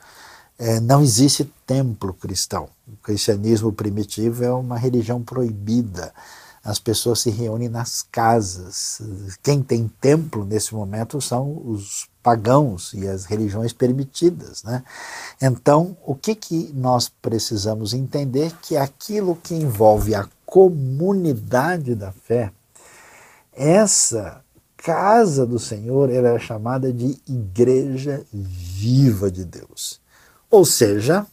é, 0.60 0.80
não 0.80 1.02
existe 1.02 1.46
templo 1.66 2.14
cristão. 2.14 2.68
O 2.88 2.98
cristianismo 2.98 3.72
primitivo 3.72 4.44
é 4.44 4.52
uma 4.52 4.78
religião 4.78 5.22
proibida 5.22 6.12
as 6.68 6.80
pessoas 6.80 7.22
se 7.22 7.30
reúnem 7.30 7.70
nas 7.70 8.02
casas. 8.12 9.02
Quem 9.42 9.64
tem 9.64 9.88
templo 10.02 10.44
nesse 10.44 10.76
momento 10.76 11.22
são 11.22 11.62
os 11.66 12.10
pagãos 12.22 12.94
e 12.94 13.08
as 13.08 13.24
religiões 13.24 13.72
permitidas. 13.72 14.64
Né? 14.64 14.84
Então, 15.42 15.96
o 16.06 16.14
que, 16.14 16.36
que 16.36 16.74
nós 16.76 17.08
precisamos 17.08 17.94
entender? 17.94 18.52
Que 18.62 18.76
aquilo 18.76 19.38
que 19.42 19.56
envolve 19.56 20.14
a 20.14 20.28
comunidade 20.46 21.96
da 21.96 22.12
fé, 22.12 22.52
essa 23.54 24.44
casa 24.76 25.46
do 25.46 25.58
Senhor 25.58 26.10
era 26.10 26.36
é 26.36 26.40
chamada 26.40 26.92
de 26.92 27.18
igreja 27.26 28.26
viva 28.34 29.32
de 29.32 29.46
Deus. 29.46 30.02
Ou 30.52 30.66
seja, 30.66 31.26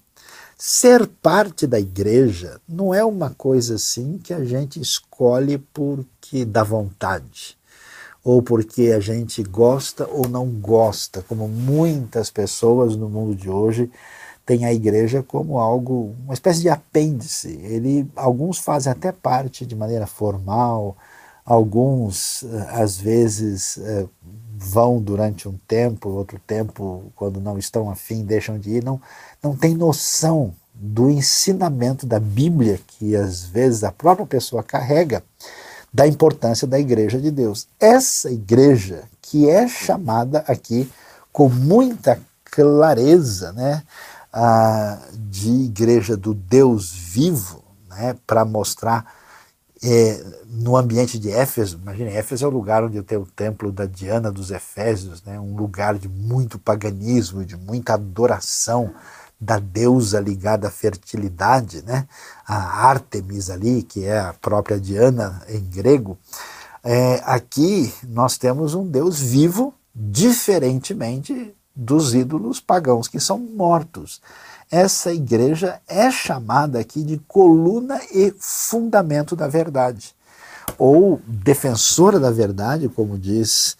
Ser 0.57 1.07
parte 1.07 1.67
da 1.67 1.81
igreja 1.81 2.61
não 2.69 2.95
é 2.95 3.05
uma 3.05 3.31
coisa 3.31 3.75
assim 3.75 4.19
que 4.19 4.33
a 4.33 4.45
gente 4.45 4.81
escolhe 4.81 5.59
porque 5.59 6.45
dá 6.45 6.63
vontade, 6.63 7.59
ou 8.23 8.41
porque 8.41 8.93
a 8.97 9.01
gente 9.01 9.43
gosta 9.43 10.07
ou 10.07 10.29
não 10.29 10.47
gosta, 10.47 11.23
como 11.23 11.49
muitas 11.49 12.31
pessoas 12.31 12.95
no 12.95 13.09
mundo 13.09 13.35
de 13.35 13.51
hoje 13.51 13.91
têm 14.47 14.65
a 14.65 14.73
igreja 14.73 15.25
como 15.25 15.59
algo, 15.59 16.15
uma 16.25 16.35
espécie 16.35 16.61
de 16.61 16.69
apêndice. 16.69 17.49
Ele, 17.63 18.09
alguns 18.15 18.59
fazem 18.59 18.93
até 18.93 19.11
parte 19.11 19.67
de 19.67 19.75
maneira 19.75 20.07
formal, 20.07 20.97
alguns 21.45 22.45
eh, 22.45 22.69
às 22.71 22.97
vezes 22.97 23.79
eh, 23.79 24.07
vão 24.65 25.01
durante 25.01 25.49
um 25.49 25.59
tempo, 25.69 26.09
outro 26.09 26.41
tempo, 26.47 27.13
quando 27.15 27.41
não 27.41 27.59
estão 27.59 27.91
afim, 27.91 28.25
deixam 28.25 28.59
de 28.59 28.71
ir, 28.71 28.85
não, 28.85 29.01
não 29.43 29.55
tem 29.55 29.75
noção 29.75 30.55
do 30.75 31.11
ensinamento 31.11 32.07
da 32.07 32.19
Bíblia, 32.19 32.81
que 32.87 33.15
às 33.15 33.45
vezes 33.45 33.85
a 33.85 33.93
própria 33.93 34.27
pessoa 34.27 34.63
carrega, 34.63 35.23
da 35.93 36.09
importância 36.09 36.67
da 36.67 36.81
igreja 36.81 37.21
de 37.21 37.31
Deus. 37.31 37.69
Essa 37.79 38.29
igreja, 38.29 39.05
que 39.23 39.49
é 39.49 39.69
chamada 39.69 40.45
aqui 40.49 40.91
com 41.33 41.49
muita 41.49 42.21
clareza, 42.45 43.53
né, 43.53 43.83
de 45.13 45.51
igreja 45.67 46.17
do 46.17 46.35
Deus 46.35 46.91
vivo, 46.91 47.63
né, 47.89 48.17
para 48.27 48.45
mostrar 48.45 49.07
é, 49.87 50.25
no 50.49 50.79
ambiente 50.79 51.19
de 51.19 51.31
Éfeso, 51.31 51.79
imagine, 51.83 52.09
Éfeso 52.09 52.47
é 52.47 52.49
o 52.49 52.51
lugar 52.51 52.83
onde 52.83 53.03
tem 53.03 53.19
o 53.19 53.27
templo 53.27 53.71
da 53.71 53.85
Diana 53.85 54.33
dos 54.33 54.51
Efésios, 54.51 55.23
né, 55.23 55.39
um 55.39 55.55
lugar 55.55 55.99
de 55.99 56.09
muito 56.09 56.59
paganismo, 56.59 57.45
de 57.45 57.55
muita 57.55 57.93
adoração 57.93 58.95
da 59.39 59.59
deusa 59.59 60.19
ligada 60.21 60.69
à 60.69 60.71
fertilidade, 60.71 61.83
né, 61.83 62.09
a 62.47 62.89
Artemis 62.89 63.51
ali, 63.51 63.83
que 63.83 64.07
é 64.07 64.19
a 64.19 64.33
própria 64.33 64.81
Diana 64.81 65.43
em 65.51 65.61
grego. 65.61 66.17
É, 66.83 67.21
aqui 67.27 67.93
nós 68.05 68.39
temos 68.39 68.73
um 68.73 68.87
Deus 68.87 69.21
vivo, 69.21 69.75
diferentemente 69.95 71.55
dos 71.77 72.15
ídolos 72.15 72.59
pagãos 72.59 73.07
que 73.07 73.21
são 73.21 73.39
mortos 73.39 74.23
essa 74.71 75.13
igreja 75.13 75.81
é 75.89 76.11
chamada 76.11 76.79
aqui 76.79 77.03
de 77.03 77.19
coluna 77.29 78.01
e 78.13 78.35
fundamento 78.39 79.37
da 79.37 79.49
verdade, 79.49 80.15
ou 80.79 81.21
defensora 81.27 82.19
da 82.19 82.31
verdade, 82.31 82.89
como 82.89 83.19
diz 83.19 83.77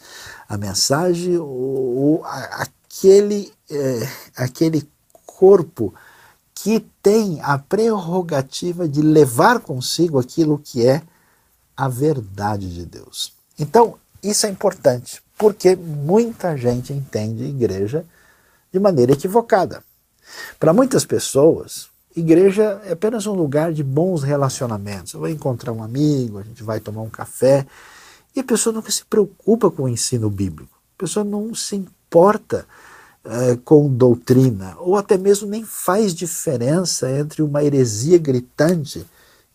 a 0.49 0.57
mensagem, 0.57 1.37
ou, 1.39 2.25
aquele, 2.25 3.53
é, 3.71 4.09
aquele 4.37 4.89
corpo 5.27 5.93
que 6.55 6.81
tem 7.03 7.41
a 7.43 7.59
prerrogativa 7.59 8.89
de 8.89 9.03
levar 9.03 9.61
consigo 9.61 10.19
aquilo 10.19 10.59
que 10.59 10.87
é 10.87 11.03
a 11.77 11.89
verdade 11.89 12.73
de 12.73 12.87
Deus. 12.87 13.33
Então, 13.59 13.97
isso 14.23 14.47
é 14.47 14.49
importante, 14.49 15.23
porque 15.37 15.77
muita 15.77 16.57
gente 16.57 16.93
entende 16.93 17.45
igreja 17.45 18.05
de 18.73 18.81
maneira 18.81 19.13
equivocada. 19.13 19.83
Para 20.59 20.73
muitas 20.73 21.05
pessoas, 21.05 21.89
igreja 22.17 22.81
é 22.85 22.93
apenas 22.93 23.27
um 23.27 23.35
lugar 23.35 23.73
de 23.73 23.83
bons 23.83 24.23
relacionamentos. 24.23 25.13
Eu 25.13 25.21
vou 25.21 25.29
encontrar 25.29 25.73
um 25.73 25.83
amigo, 25.83 26.39
a 26.39 26.43
gente 26.43 26.63
vai 26.63 26.81
tomar 26.81 27.03
um 27.03 27.11
café, 27.11 27.67
e 28.35 28.41
a 28.41 28.45
pessoa 28.45 28.73
nunca 28.73 28.91
se 28.91 29.05
preocupa 29.05 29.71
com 29.71 29.85
o 29.85 29.89
ensino 29.89 30.29
bíblico. 30.29 30.77
A 30.97 30.99
pessoa 30.99 31.25
não 31.25 31.55
se 31.55 31.77
importa 31.77 32.67
uh, 33.25 33.57
com 33.59 33.89
doutrina, 33.89 34.77
ou 34.79 34.97
até 34.97 35.17
mesmo 35.17 35.49
nem 35.49 35.65
faz 35.65 36.15
diferença 36.15 37.11
entre 37.11 37.43
uma 37.43 37.63
heresia 37.63 38.19
gritante 38.19 39.05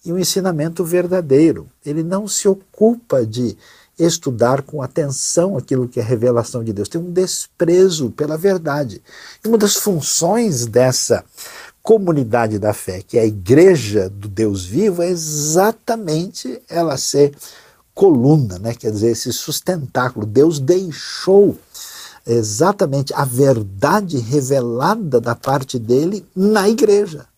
e 0.06 0.14
um 0.14 0.18
ensinamento 0.18 0.84
verdadeiro. 0.84 1.68
Ele 1.86 2.04
não 2.04 2.28
se 2.28 2.48
ocupa 2.48 3.26
de 3.26 3.58
estudar 4.00 4.62
com 4.62 4.82
atenção 4.82 5.58
aquilo 5.58 5.88
que 5.88 6.00
é 6.00 6.04
revelação 6.04 6.64
de 6.64 6.74
Deus, 6.74 6.88
tem 6.88 7.00
um 7.00 7.12
desprezo 7.12 8.10
pela 8.12 8.38
verdade. 8.38 9.02
E 9.44 9.48
uma 9.48 9.58
das 9.58 9.76
funções 9.76 10.66
dessa 10.66 11.24
comunidade 11.84 12.58
da 12.58 12.74
fé, 12.74 13.02
que 13.02 13.18
é 13.18 13.22
a 13.22 13.26
igreja 13.26 14.10
do 14.10 14.28
Deus 14.28 14.66
vivo, 14.66 15.02
é 15.02 15.10
exatamente 15.10 16.62
ela 16.70 16.98
ser 16.98 17.36
coluna, 17.94 18.58
né? 18.60 18.74
quer 18.74 18.92
dizer, 18.92 19.12
esse 19.12 19.32
sustentáculo. 19.34 20.26
Deus 20.26 20.60
deixou 20.60 21.58
exatamente 22.26 23.14
a 23.14 23.26
verdade 23.26 24.18
revelada 24.20 25.20
da 25.20 25.36
parte 25.36 25.78
dele 25.78 26.26
na 26.36 26.70
igreja 26.70 27.29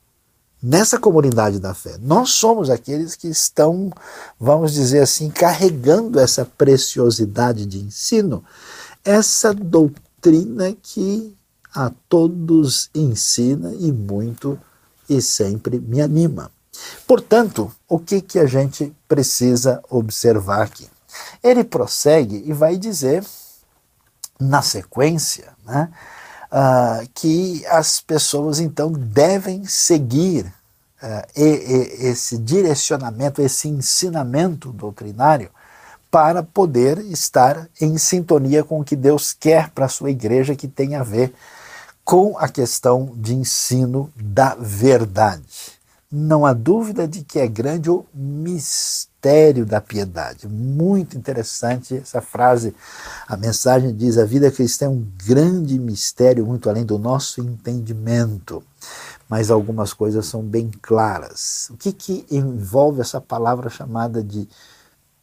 nessa 0.61 0.99
comunidade 0.99 1.59
da 1.59 1.73
fé. 1.73 1.97
Nós 1.99 2.31
somos 2.31 2.69
aqueles 2.69 3.15
que 3.15 3.27
estão, 3.27 3.91
vamos 4.39 4.73
dizer 4.73 5.01
assim, 5.01 5.29
carregando 5.29 6.19
essa 6.19 6.45
preciosidade 6.45 7.65
de 7.65 7.79
ensino, 7.79 8.43
essa 9.03 9.53
doutrina 9.53 10.75
que 10.81 11.35
a 11.73 11.91
todos 12.07 12.89
ensina 12.93 13.73
e 13.73 13.91
muito 13.91 14.59
e 15.09 15.21
sempre 15.21 15.79
me 15.79 16.01
anima. 16.01 16.51
Portanto, 17.07 17.71
o 17.87 17.99
que, 17.99 18.21
que 18.21 18.39
a 18.39 18.45
gente 18.45 18.93
precisa 19.07 19.81
observar 19.89 20.63
aqui? 20.63 20.87
Ele 21.43 21.63
prossegue 21.63 22.43
e 22.45 22.53
vai 22.53 22.77
dizer, 22.77 23.25
na 24.39 24.61
sequência, 24.61 25.49
né, 25.65 25.91
uh, 26.51 27.07
que 27.13 27.65
as 27.67 27.99
pessoas 27.99 28.59
então 28.59 28.91
devem 28.91 29.65
seguir 29.65 30.45
uh, 31.01 31.27
e, 31.35 31.43
e, 31.43 32.07
esse 32.07 32.37
direcionamento, 32.37 33.41
esse 33.41 33.67
ensinamento 33.67 34.71
doutrinário 34.71 35.49
para 36.09 36.43
poder 36.43 36.97
estar 37.05 37.69
em 37.79 37.97
sintonia 37.97 38.63
com 38.63 38.81
o 38.81 38.83
que 38.83 38.97
Deus 38.97 39.31
quer 39.31 39.69
para 39.69 39.85
a 39.85 39.89
sua 39.89 40.11
igreja, 40.11 40.55
que 40.55 40.67
tem 40.67 40.95
a 40.95 41.03
ver 41.03 41.33
com 42.03 42.37
a 42.37 42.49
questão 42.49 43.13
de 43.15 43.33
ensino 43.33 44.11
da 44.17 44.55
verdade. 44.55 45.79
Não 46.11 46.45
há 46.45 46.51
dúvida 46.51 47.07
de 47.07 47.23
que 47.23 47.39
é 47.39 47.47
grande 47.47 47.89
o 47.89 48.05
mistério 48.13 49.65
da 49.65 49.79
piedade. 49.79 50.45
Muito 50.45 51.17
interessante 51.17 51.95
essa 51.95 52.21
frase. 52.21 52.75
A 53.25 53.37
mensagem 53.37 53.95
diz: 53.95 54.17
a 54.17 54.25
vida 54.25 54.51
cristã 54.51 54.87
é 54.87 54.89
um 54.89 55.07
grande 55.25 55.79
mistério, 55.79 56.45
muito 56.45 56.69
além 56.69 56.85
do 56.85 56.99
nosso 56.99 57.39
entendimento. 57.39 58.61
Mas 59.29 59.49
algumas 59.49 59.93
coisas 59.93 60.25
são 60.25 60.43
bem 60.43 60.69
claras. 60.81 61.69
O 61.69 61.77
que, 61.77 61.93
que 61.93 62.25
envolve 62.29 62.99
essa 62.99 63.21
palavra 63.21 63.69
chamada 63.69 64.21
de 64.21 64.49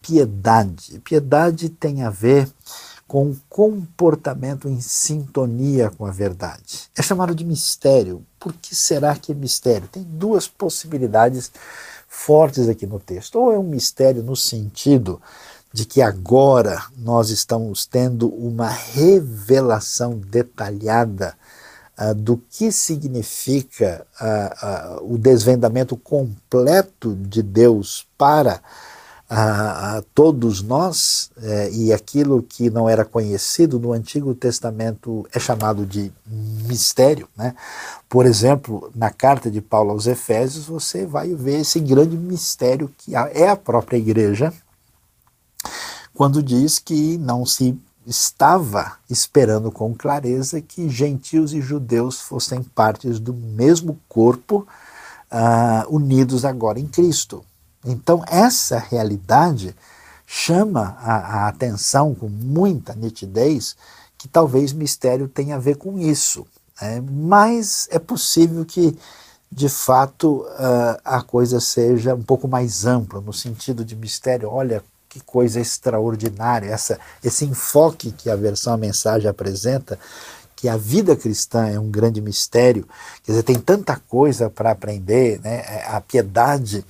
piedade? 0.01 0.99
Piedade 1.01 1.69
tem 1.69 2.03
a 2.03 2.09
ver 2.09 2.49
com 3.09 3.35
comportamento 3.49 4.69
em 4.69 4.83
sintonia 4.83 5.91
com 5.97 6.05
a 6.05 6.11
verdade. 6.11 6.91
É 6.95 7.01
chamado 7.01 7.35
de 7.35 7.43
mistério. 7.43 8.23
Por 8.39 8.53
que 8.53 8.77
será 8.77 9.17
que 9.17 9.33
é 9.33 9.35
mistério? 9.35 9.89
Tem 9.89 10.03
duas 10.03 10.47
possibilidades 10.47 11.51
fortes 12.07 12.69
aqui 12.69 12.87
no 12.87 13.01
texto. 13.01 13.37
Ou 13.37 13.51
é 13.51 13.59
um 13.59 13.63
mistério 13.63 14.23
no 14.23 14.37
sentido 14.37 15.21
de 15.73 15.87
que 15.87 16.03
agora 16.03 16.85
nós 16.99 17.31
estamos 17.31 17.87
tendo 17.87 18.29
uma 18.29 18.69
revelação 18.69 20.19
detalhada 20.19 21.35
uh, 21.99 22.15
do 22.15 22.37
que 22.37 22.71
significa 22.71 24.07
uh, 24.21 25.01
uh, 25.03 25.15
o 25.15 25.19
desvendamento 25.19 25.97
completo 25.97 27.15
de 27.17 27.43
Deus 27.43 28.07
para 28.19 28.61
a, 29.29 29.99
a 29.99 30.03
todos 30.15 30.63
nós, 30.63 31.31
é, 31.43 31.71
e 31.71 31.93
aquilo 31.93 32.43
que 32.43 32.71
não 32.71 32.89
era 32.89 33.05
conhecido 33.05 33.79
no 33.79 33.93
Antigo 33.93 34.35
Testamento 34.35 35.29
é 35.33 35.39
chamado 35.39 35.85
de 35.85 36.11
mistério. 36.27 37.29
Né? 37.37 37.55
Por 38.09 38.25
exemplo, 38.25 38.91
na 38.95 39.11
carta 39.11 39.51
de 39.51 39.61
Paulo 39.61 39.91
aos 39.91 40.07
Efésios, 40.07 40.65
você 40.65 41.05
vai 41.05 41.35
ver 41.35 41.61
esse 41.61 41.79
grande 41.79 42.17
mistério 42.17 42.91
que 42.97 43.15
é 43.15 43.49
a 43.49 43.57
própria 43.57 43.99
igreja, 43.99 44.53
quando 46.15 46.43
diz 46.43 46.79
que 46.79 47.19
não 47.19 47.45
se 47.45 47.79
estava 48.07 48.95
esperando 49.11 49.71
com 49.71 49.95
clareza 49.95 50.61
que 50.63 50.89
gentios 50.89 51.53
e 51.53 51.61
judeus 51.61 52.19
fossem 52.21 52.63
partes 52.63 53.21
do 53.21 53.35
mesmo 53.35 54.01
corpo, 54.09 54.67
uh, 55.31 55.95
unidos 55.95 56.47
agora 56.47 56.81
em 56.81 56.87
Cristo. 56.87 57.45
Então, 57.85 58.25
essa 58.29 58.79
realidade 58.79 59.75
chama 60.27 60.97
a, 61.01 61.15
a 61.15 61.49
atenção 61.49 62.15
com 62.15 62.29
muita 62.29 62.95
nitidez 62.95 63.77
que 64.19 64.29
talvez 64.29 64.73
mistério 64.73 65.29
tenha 65.29 65.57
a 65.57 65.61
ver 65.61 65.77
com 65.77 65.99
isso. 65.99 66.47
Né? 66.83 67.01
Mas 67.01 67.89
é 67.91 67.99
possível 67.99 68.65
que, 68.65 68.99
de 69.51 69.69
fato, 69.69 70.43
uh, 70.43 71.01
a 71.05 71.23
coisa 71.23 71.61
seja 71.61 72.15
um 72.15 72.23
pouco 72.23 72.49
mais 72.49 72.85
ampla, 72.85 73.21
no 73.21 73.33
sentido 73.33 73.85
de 73.85 73.97
mistério. 73.97 74.51
Olha 74.51 74.83
que 75.09 75.21
coisa 75.21 75.61
extraordinária, 75.61 76.69
essa, 76.69 76.99
esse 77.25 77.45
enfoque 77.45 78.13
que 78.13 78.29
a 78.29 78.37
versão 78.37 78.75
a 78.75 78.77
mensagem 78.77 79.29
apresenta, 79.29 79.99
que 80.55 80.69
a 80.69 80.77
vida 80.77 81.17
cristã 81.17 81.67
é 81.69 81.79
um 81.79 81.89
grande 81.89 82.21
mistério. 82.21 82.87
Quer 83.23 83.33
dizer, 83.33 83.43
tem 83.45 83.59
tanta 83.59 83.97
coisa 84.09 84.51
para 84.51 84.73
aprender, 84.73 85.41
né? 85.41 85.85
a 85.87 86.01
piedade 86.01 86.85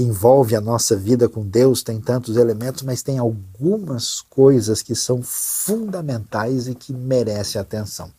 que 0.00 0.04
envolve 0.04 0.56
a 0.56 0.62
nossa 0.62 0.96
vida 0.96 1.28
com 1.28 1.46
Deus 1.46 1.82
tem 1.82 2.00
tantos 2.00 2.38
elementos, 2.38 2.82
mas 2.82 3.02
tem 3.02 3.18
algumas 3.18 4.22
coisas 4.22 4.80
que 4.80 4.94
são 4.94 5.22
fundamentais 5.22 6.68
e 6.68 6.74
que 6.74 6.90
merecem 6.90 7.60
atenção. 7.60 8.10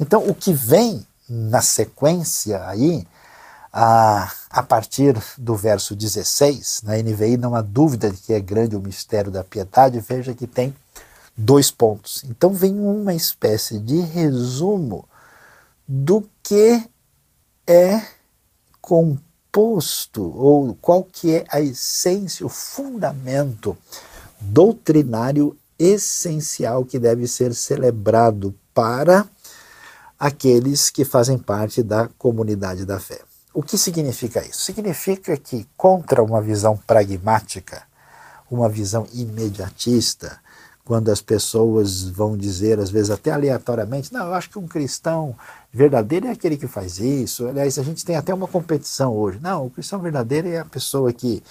Então, 0.00 0.28
o 0.28 0.34
que 0.34 0.52
vem 0.52 1.06
na 1.28 1.62
sequência 1.62 2.66
aí, 2.66 3.06
a, 3.72 4.32
a 4.50 4.62
partir 4.64 5.16
do 5.38 5.54
verso 5.54 5.94
16, 5.94 6.80
na 6.82 6.96
NVI 6.96 7.36
não 7.36 7.54
há 7.54 7.62
dúvida 7.62 8.10
de 8.10 8.16
que 8.16 8.32
é 8.32 8.40
grande 8.40 8.74
o 8.74 8.80
mistério 8.80 9.30
da 9.30 9.44
piedade, 9.44 10.00
veja 10.00 10.34
que 10.34 10.48
tem 10.48 10.74
dois 11.36 11.70
pontos. 11.70 12.24
Então 12.28 12.52
vem 12.52 12.74
uma 12.80 13.14
espécie 13.14 13.78
de 13.78 14.00
resumo 14.00 15.08
do 15.86 16.28
que 16.42 16.82
é 17.64 18.02
composto 18.80 19.27
posto 19.50 20.22
ou 20.22 20.74
qual 20.80 21.02
que 21.02 21.34
é 21.34 21.44
a 21.50 21.60
essência, 21.60 22.44
o 22.44 22.48
fundamento 22.48 23.76
doutrinário 24.40 25.56
essencial 25.78 26.84
que 26.84 26.98
deve 26.98 27.26
ser 27.26 27.54
celebrado 27.54 28.54
para 28.74 29.26
aqueles 30.18 30.90
que 30.90 31.04
fazem 31.04 31.38
parte 31.38 31.82
da 31.82 32.08
comunidade 32.18 32.84
da 32.84 32.98
fé. 32.98 33.20
O 33.54 33.62
que 33.62 33.78
significa 33.78 34.44
isso? 34.44 34.60
Significa 34.60 35.36
que, 35.36 35.66
contra 35.76 36.22
uma 36.22 36.40
visão 36.40 36.76
pragmática, 36.76 37.82
uma 38.50 38.68
visão 38.68 39.06
imediatista, 39.12 40.38
quando 40.88 41.10
as 41.10 41.20
pessoas 41.20 42.04
vão 42.04 42.34
dizer, 42.34 42.80
às 42.80 42.88
vezes 42.88 43.10
até 43.10 43.30
aleatoriamente, 43.30 44.10
não, 44.10 44.28
eu 44.28 44.32
acho 44.32 44.48
que 44.48 44.58
um 44.58 44.66
cristão 44.66 45.36
verdadeiro 45.70 46.26
é 46.26 46.30
aquele 46.30 46.56
que 46.56 46.66
faz 46.66 46.98
isso. 46.98 47.46
Aliás, 47.46 47.78
a 47.78 47.82
gente 47.82 48.06
tem 48.06 48.16
até 48.16 48.32
uma 48.32 48.48
competição 48.48 49.14
hoje. 49.14 49.38
Não, 49.38 49.66
o 49.66 49.70
cristão 49.70 49.98
verdadeiro 50.00 50.48
é 50.48 50.60
a 50.60 50.64
pessoa 50.64 51.12
que, 51.12 51.42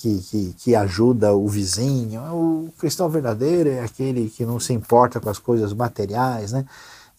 que, 0.00 0.18
que, 0.18 0.54
que 0.58 0.74
ajuda 0.74 1.32
o 1.32 1.46
vizinho. 1.46 2.20
O 2.32 2.72
cristão 2.76 3.08
verdadeiro 3.08 3.70
é 3.70 3.78
aquele 3.78 4.28
que 4.28 4.44
não 4.44 4.58
se 4.58 4.72
importa 4.72 5.20
com 5.20 5.30
as 5.30 5.38
coisas 5.38 5.72
materiais, 5.72 6.50
né? 6.50 6.66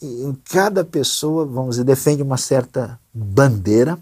E 0.02 0.34
cada 0.52 0.84
pessoa, 0.84 1.46
vamos 1.46 1.78
dizer, 1.78 1.86
defende 1.86 2.22
uma 2.22 2.36
certa 2.36 3.00
bandeira, 3.14 3.98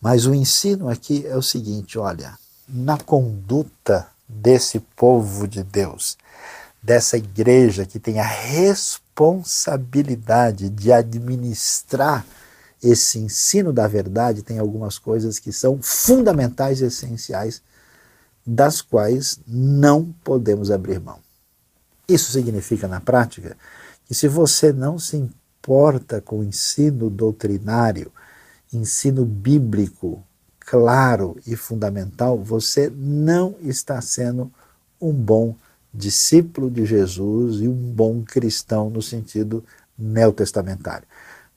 mas 0.00 0.26
o 0.26 0.34
ensino 0.34 0.88
aqui 0.88 1.24
é 1.28 1.36
o 1.36 1.42
seguinte: 1.42 1.96
olha, 1.96 2.36
na 2.68 2.98
conduta 2.98 4.08
desse 4.28 4.80
povo 4.96 5.46
de 5.46 5.62
Deus, 5.62 6.18
dessa 6.82 7.16
igreja 7.16 7.86
que 7.86 8.00
tem 8.00 8.18
a 8.18 8.26
responsabilidade 8.26 10.68
de 10.68 10.92
administrar 10.92 12.26
esse 12.82 13.20
ensino 13.20 13.72
da 13.72 13.86
verdade, 13.86 14.42
tem 14.42 14.58
algumas 14.58 14.98
coisas 14.98 15.38
que 15.38 15.52
são 15.52 15.78
fundamentais 15.80 16.80
e 16.80 16.86
essenciais, 16.86 17.62
das 18.44 18.82
quais 18.82 19.38
não 19.46 20.12
podemos 20.24 20.72
abrir 20.72 20.98
mão. 20.98 21.20
Isso 22.08 22.32
significa, 22.32 22.88
na 22.88 23.00
prática, 23.00 23.56
que 24.04 24.14
se 24.14 24.26
você 24.26 24.72
não 24.72 24.98
se 24.98 25.16
importa 25.16 26.20
com 26.20 26.40
o 26.40 26.44
ensino 26.44 27.08
doutrinário, 27.08 28.10
ensino 28.72 29.24
bíblico 29.24 30.20
claro 30.58 31.38
e 31.46 31.54
fundamental, 31.54 32.36
você 32.36 32.90
não 32.90 33.54
está 33.60 34.00
sendo 34.00 34.50
um 35.00 35.12
bom 35.12 35.54
discípulo 35.92 36.70
de 36.70 36.84
Jesus 36.84 37.60
e 37.60 37.68
um 37.68 37.92
bom 37.92 38.22
cristão 38.22 38.88
no 38.88 39.02
sentido 39.02 39.64
neotestamentário. 39.98 41.06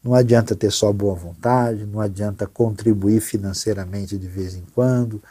Não 0.04 0.14
adianta 0.14 0.56
ter 0.56 0.72
só 0.72 0.94
boa 0.94 1.16
vontade, 1.16 1.86
não 1.86 2.00
adianta 2.00 2.46
contribuir 2.46 3.22
financeiramente 3.22 4.18
de 4.18 4.28
vez 4.28 4.54
em 4.54 4.64
quando, 4.74 5.22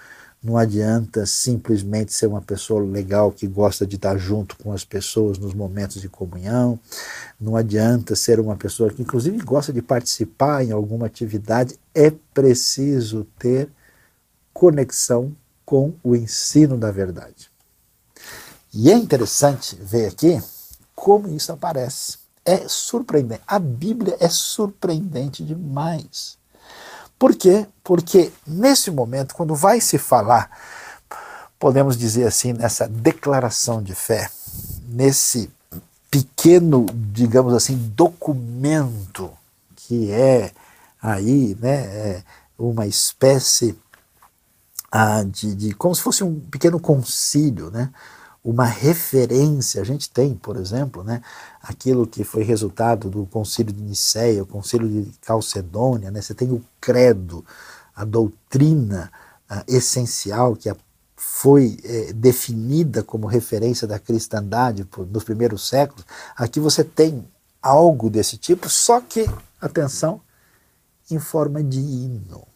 não 0.44 0.58
adianta 0.58 1.24
simplesmente 1.24 2.12
ser 2.12 2.26
uma 2.26 2.42
pessoa 2.42 2.82
legal 2.82 3.32
que 3.32 3.46
gosta 3.46 3.86
de 3.86 3.96
estar 3.96 4.18
junto 4.18 4.56
com 4.58 4.72
as 4.72 4.84
pessoas 4.84 5.38
nos 5.38 5.54
momentos 5.54 6.02
de 6.02 6.08
comunhão. 6.08 6.78
Não 7.40 7.56
adianta 7.56 8.14
ser 8.14 8.38
uma 8.38 8.54
pessoa 8.54 8.90
que, 8.90 9.00
inclusive, 9.00 9.38
gosta 9.38 9.72
de 9.72 9.80
participar 9.80 10.62
em 10.62 10.70
alguma 10.70 11.06
atividade. 11.06 11.78
É 11.94 12.12
preciso 12.34 13.26
ter 13.38 13.70
conexão 14.52 15.34
com 15.64 15.94
o 16.04 16.14
ensino 16.14 16.76
da 16.76 16.90
verdade. 16.90 17.53
E 18.74 18.90
é 18.90 18.94
interessante 18.94 19.76
ver 19.76 20.06
aqui 20.06 20.42
como 20.94 21.28
isso 21.28 21.52
aparece. 21.52 22.18
É 22.44 22.68
surpreendente. 22.68 23.42
A 23.46 23.58
Bíblia 23.58 24.16
é 24.18 24.28
surpreendente 24.28 25.44
demais. 25.44 26.36
Por 27.18 27.34
quê? 27.34 27.66
Porque 27.82 28.32
nesse 28.46 28.90
momento, 28.90 29.34
quando 29.34 29.54
vai 29.54 29.80
se 29.80 29.96
falar, 29.96 30.50
podemos 31.58 31.96
dizer 31.96 32.26
assim, 32.26 32.52
nessa 32.52 32.88
declaração 32.88 33.82
de 33.82 33.94
fé, 33.94 34.28
nesse 34.88 35.50
pequeno, 36.10 36.86
digamos 36.92 37.54
assim, 37.54 37.76
documento 37.94 39.32
que 39.76 40.10
é 40.10 40.52
aí, 41.00 41.56
né, 41.60 41.74
é 41.74 42.22
uma 42.58 42.86
espécie 42.86 43.78
ah, 44.90 45.22
de, 45.24 45.54
de, 45.54 45.74
como 45.74 45.94
se 45.94 46.02
fosse 46.02 46.24
um 46.24 46.38
pequeno 46.40 46.80
concílio, 46.80 47.70
né, 47.70 47.90
uma 48.44 48.66
referência. 48.66 49.80
A 49.80 49.84
gente 49.84 50.10
tem, 50.10 50.34
por 50.34 50.56
exemplo, 50.56 51.02
né, 51.02 51.22
aquilo 51.62 52.06
que 52.06 52.22
foi 52.22 52.44
resultado 52.44 53.08
do 53.08 53.24
concílio 53.26 53.72
de 53.72 53.82
Nicéia, 53.82 54.42
o 54.42 54.46
concílio 54.46 54.86
de 54.88 55.10
Calcedônia, 55.20 56.10
né, 56.10 56.20
você 56.20 56.34
tem 56.34 56.52
o 56.52 56.62
credo, 56.78 57.44
a 57.96 58.04
doutrina 58.04 59.10
uh, 59.50 59.64
essencial 59.66 60.54
que 60.54 60.68
a, 60.68 60.76
foi 61.16 61.78
eh, 61.84 62.12
definida 62.12 63.02
como 63.02 63.26
referência 63.26 63.86
da 63.88 63.98
cristandade 63.98 64.84
por, 64.84 65.06
nos 65.06 65.24
primeiros 65.24 65.66
séculos. 65.66 66.04
Aqui 66.36 66.60
você 66.60 66.84
tem 66.84 67.26
algo 67.62 68.10
desse 68.10 68.36
tipo, 68.36 68.68
só 68.68 69.00
que, 69.00 69.26
atenção, 69.60 70.20
em 71.10 71.18
forma 71.18 71.62
de 71.62 71.78
hino 71.78 72.46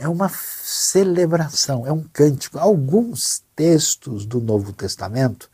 é 0.00 0.08
uma 0.08 0.30
celebração, 0.30 1.86
é 1.86 1.92
um 1.92 2.02
cântico. 2.02 2.58
Alguns 2.58 3.42
textos 3.54 4.24
do 4.24 4.40
Novo 4.40 4.72
Testamento 4.72 5.50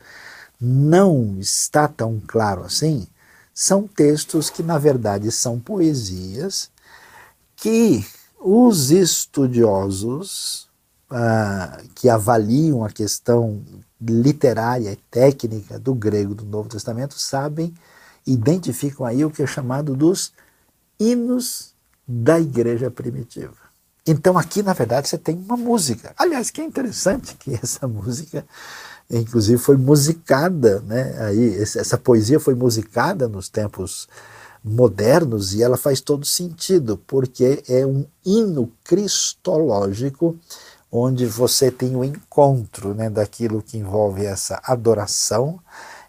não 0.60 1.36
está 1.40 1.88
tão 1.88 2.22
claro 2.24 2.62
assim, 2.62 3.08
são 3.52 3.88
textos 3.88 4.48
que 4.48 4.62
na 4.62 4.78
verdade 4.78 5.32
são 5.32 5.58
poesias 5.58 6.70
que 7.56 8.06
os 8.38 8.92
estudiosos 8.92 10.68
ah, 11.10 11.82
que 11.94 12.08
avaliam 12.08 12.84
a 12.84 12.90
questão 12.90 13.62
literária 14.00 14.92
e 14.92 14.96
técnica 15.10 15.76
do 15.76 15.92
grego 15.92 16.34
do 16.34 16.44
Novo 16.44 16.68
Testamento 16.68 17.18
sabem, 17.18 17.74
identificam 18.24 19.04
aí 19.04 19.24
o 19.24 19.30
que 19.30 19.42
é 19.42 19.46
chamado 19.46 19.96
dos 19.96 20.32
hinos 21.00 21.74
da 22.06 22.38
igreja 22.38 22.90
primitiva. 22.90 23.65
Então 24.06 24.38
aqui, 24.38 24.62
na 24.62 24.72
verdade, 24.72 25.08
você 25.08 25.18
tem 25.18 25.36
uma 25.36 25.56
música. 25.56 26.14
Aliás, 26.16 26.50
que 26.50 26.60
é 26.60 26.64
interessante 26.64 27.34
que 27.34 27.54
essa 27.60 27.88
música, 27.88 28.46
inclusive, 29.10 29.58
foi 29.58 29.76
musicada, 29.76 30.80
né? 30.82 31.16
Aí, 31.26 31.60
essa 31.60 31.98
poesia 31.98 32.38
foi 32.38 32.54
musicada 32.54 33.26
nos 33.26 33.48
tempos 33.48 34.08
modernos 34.62 35.54
e 35.54 35.62
ela 35.62 35.76
faz 35.76 36.00
todo 36.00 36.24
sentido, 36.24 37.00
porque 37.06 37.62
é 37.68 37.86
um 37.86 38.04
hino 38.24 38.72
cristológico 38.84 40.36
onde 40.90 41.26
você 41.26 41.70
tem 41.70 41.94
o 41.94 42.04
encontro 42.04 42.94
né, 42.94 43.10
daquilo 43.10 43.62
que 43.62 43.76
envolve 43.76 44.24
essa 44.24 44.60
adoração, 44.64 45.60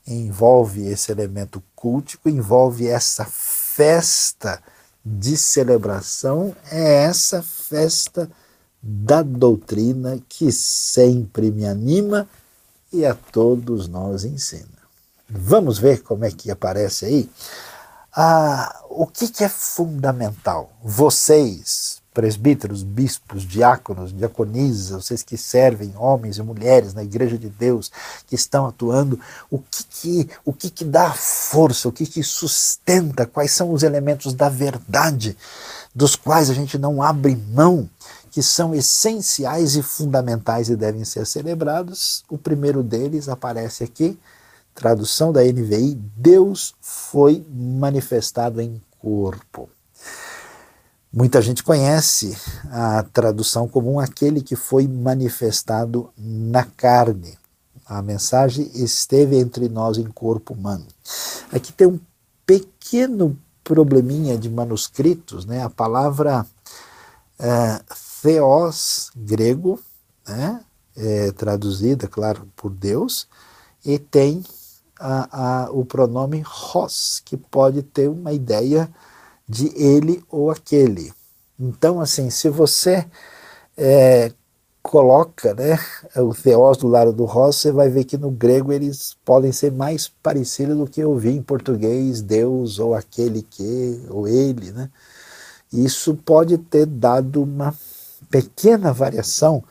envolve 0.07 0.87
esse 0.87 1.11
elemento 1.11 1.61
cultico, 1.75 2.29
envolve 2.29 2.87
essa 2.87 3.25
festa 3.25 4.61
de 5.15 5.37
celebração 5.37 6.53
é 6.69 7.03
essa 7.03 7.41
festa 7.41 8.29
da 8.81 9.21
doutrina 9.21 10.19
que 10.27 10.51
sempre 10.51 11.49
me 11.49 11.65
anima 11.65 12.27
e 12.91 13.05
a 13.05 13.15
todos 13.15 13.87
nós 13.87 14.25
ensina. 14.25 14.67
Vamos 15.29 15.77
ver 15.77 16.03
como 16.03 16.25
é 16.25 16.31
que 16.31 16.51
aparece 16.51 17.05
aí? 17.05 17.29
Ah, 18.13 18.83
o 18.89 19.05
que, 19.05 19.29
que 19.29 19.43
é 19.43 19.49
fundamental? 19.49 20.71
Vocês, 20.83 22.01
presbíteros, 22.17 22.81
bispos, 22.81 23.43
diáconos, 23.43 24.11
diaconisas, 24.11 25.05
vocês 25.05 25.21
que 25.21 25.37
servem 25.37 25.93
homens 25.95 26.39
e 26.39 26.41
mulheres 26.41 26.95
na 26.95 27.03
igreja 27.03 27.37
de 27.37 27.47
Deus, 27.47 27.91
que 28.25 28.33
estão 28.33 28.65
atuando, 28.65 29.19
o 29.51 29.59
que 29.59 29.83
que, 29.83 30.29
o 30.43 30.51
que, 30.51 30.71
que 30.71 30.83
dá 30.83 31.11
força, 31.11 31.87
o 31.87 31.91
que, 31.91 32.07
que 32.07 32.23
sustenta, 32.23 33.27
quais 33.27 33.51
são 33.51 33.71
os 33.71 33.83
elementos 33.83 34.33
da 34.33 34.49
verdade 34.49 35.37
dos 35.93 36.15
quais 36.15 36.49
a 36.49 36.55
gente 36.55 36.75
não 36.79 37.03
abre 37.03 37.35
mão, 37.53 37.87
que 38.31 38.41
são 38.41 38.73
essenciais 38.73 39.75
e 39.75 39.83
fundamentais 39.83 40.69
e 40.69 40.75
devem 40.75 41.05
ser 41.05 41.23
celebrados. 41.27 42.23
O 42.27 42.37
primeiro 42.37 42.81
deles 42.81 43.29
aparece 43.29 43.83
aqui, 43.83 44.17
tradução 44.73 45.31
da 45.31 45.43
NVI: 45.43 45.93
Deus 46.15 46.73
foi 46.81 47.45
manifestado 47.53 48.59
em 48.59 48.81
corpo. 48.99 49.69
Muita 51.17 51.41
gente 51.41 51.63
conhece 51.63 52.37
a 52.69 53.01
tradução 53.01 53.67
comum 53.67 53.99
aquele 53.99 54.39
que 54.39 54.55
foi 54.55 54.87
manifestado 54.87 56.11
na 56.15 56.63
carne. 56.63 57.35
A 57.87 58.03
mensagem 58.03 58.69
esteve 58.75 59.35
entre 59.35 59.67
nós 59.67 59.97
em 59.97 60.05
corpo 60.05 60.53
humano. 60.53 60.85
Aqui 61.51 61.73
tem 61.73 61.87
um 61.87 61.99
pequeno 62.45 63.35
probleminha 63.63 64.37
de 64.37 64.47
manuscritos, 64.47 65.43
né? 65.43 65.63
A 65.63 65.71
palavra 65.71 66.45
é, 67.39 67.81
theos 68.21 69.09
grego, 69.15 69.79
né? 70.27 70.61
É 70.95 71.31
traduzida, 71.31 72.07
claro, 72.07 72.47
por 72.55 72.69
Deus, 72.69 73.27
e 73.83 73.97
tem 73.97 74.43
a, 74.99 75.63
a, 75.65 75.71
o 75.71 75.83
pronome 75.83 76.43
hos, 76.75 77.23
que 77.25 77.35
pode 77.35 77.81
ter 77.81 78.07
uma 78.07 78.31
ideia 78.31 78.87
de 79.47 79.71
ele 79.75 80.23
ou 80.29 80.51
aquele. 80.51 81.13
Então, 81.59 81.99
assim, 81.99 82.29
se 82.29 82.49
você 82.49 83.05
é, 83.77 84.31
coloca 84.83 85.53
né, 85.53 85.79
o 86.15 86.33
theos 86.33 86.77
do 86.77 86.87
lado 86.87 87.13
do 87.13 87.25
hos, 87.25 87.57
você 87.57 87.71
vai 87.71 87.89
ver 87.89 88.03
que 88.03 88.17
no 88.17 88.29
grego 88.29 88.71
eles 88.71 89.15
podem 89.25 89.51
ser 89.51 89.71
mais 89.71 90.07
parecidos 90.07 90.77
do 90.77 90.87
que 90.87 91.01
eu 91.01 91.15
vi 91.15 91.31
em 91.31 91.41
português, 91.41 92.21
Deus 92.21 92.79
ou 92.79 92.93
aquele 92.93 93.41
que, 93.41 94.05
ou 94.09 94.27
ele. 94.27 94.71
Né? 94.71 94.89
Isso 95.71 96.15
pode 96.15 96.57
ter 96.57 96.85
dado 96.85 97.43
uma 97.43 97.73
pequena 98.29 98.91
variação, 98.91 99.63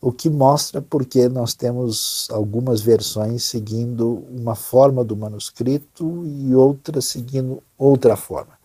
o 0.00 0.12
que 0.12 0.28
mostra 0.28 0.82
porque 0.82 1.28
nós 1.28 1.54
temos 1.54 2.26
algumas 2.30 2.80
versões 2.80 3.44
seguindo 3.44 4.24
uma 4.30 4.56
forma 4.56 5.04
do 5.04 5.16
manuscrito 5.16 6.24
e 6.26 6.54
outras 6.54 7.04
seguindo 7.04 7.62
outra 7.78 8.16
forma 8.16 8.61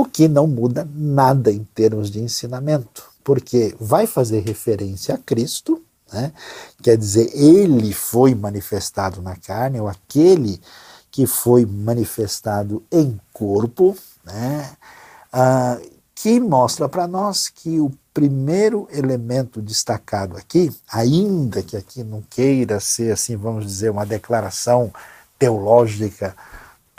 o 0.00 0.04
que 0.04 0.28
não 0.28 0.46
muda 0.46 0.88
nada 0.94 1.50
em 1.52 1.64
termos 1.74 2.10
de 2.10 2.20
ensinamento, 2.20 3.04
porque 3.22 3.74
vai 3.78 4.06
fazer 4.06 4.40
referência 4.40 5.14
a 5.14 5.18
Cristo, 5.18 5.82
né? 6.12 6.32
quer 6.82 6.96
dizer, 6.96 7.30
ele 7.34 7.92
foi 7.92 8.34
manifestado 8.34 9.22
na 9.22 9.36
carne, 9.36 9.80
ou 9.80 9.88
aquele 9.88 10.60
que 11.10 11.26
foi 11.26 11.66
manifestado 11.66 12.82
em 12.90 13.20
corpo, 13.32 13.96
né? 14.24 14.70
Ah, 15.32 15.78
que 16.14 16.38
mostra 16.38 16.88
para 16.88 17.06
nós 17.06 17.48
que 17.48 17.80
o 17.80 17.90
primeiro 18.12 18.86
elemento 18.92 19.62
destacado 19.62 20.36
aqui, 20.36 20.70
ainda 20.92 21.62
que 21.62 21.76
aqui 21.76 22.04
não 22.04 22.22
queira 22.22 22.78
ser 22.80 23.12
assim, 23.12 23.36
vamos 23.36 23.64
dizer, 23.64 23.90
uma 23.90 24.04
declaração 24.04 24.92
teológica 25.38 26.36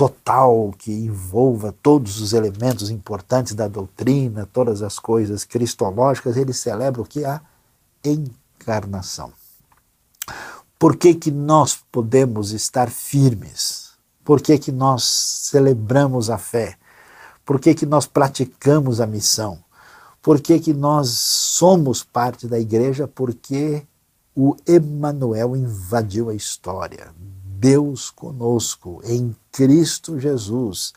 total 0.02 0.74
que 0.80 0.92
envolva 0.92 1.72
todos 1.72 2.20
os 2.20 2.34
elementos 2.34 2.90
importantes 2.90 3.54
da 3.54 3.68
doutrina, 3.68 4.50
todas 4.52 4.82
as 4.82 4.98
coisas 4.98 5.44
cristológicas, 5.44 6.38
ele 6.38 6.54
celebra 6.54 7.04
o 7.04 7.06
que? 7.06 7.24
A 7.24 7.40
encarnação. 8.04 9.32
Por 10.80 10.96
que, 10.96 11.14
que 11.14 11.30
nós 11.30 11.78
podemos 11.92 12.52
estar 12.52 12.90
firmes? 12.90 13.92
Por 14.26 14.42
que, 14.42 14.58
que 14.58 14.72
nós 14.72 15.04
celebramos 15.04 16.32
a 16.32 16.40
fé? 16.40 16.78
Por 17.46 17.60
que, 17.60 17.76
que 17.76 17.86
nós 17.86 18.08
praticamos 18.08 19.00
a 19.00 19.06
missão? 19.06 19.64
Por 20.20 20.42
que, 20.42 20.60
que 20.60 20.74
nós 20.74 21.10
somos 21.10 22.04
parte 22.04 22.48
da 22.48 22.58
igreja? 22.58 23.08
Porque 23.08 23.86
o 24.36 24.56
Emanuel 24.66 25.56
invadiu 25.56 26.32
a 26.32 26.34
história. 26.34 27.14
Deus 27.62 28.10
conosco, 28.10 29.02
em 29.06 29.36
Cristo 29.52 30.20
Jesus. 30.20 30.94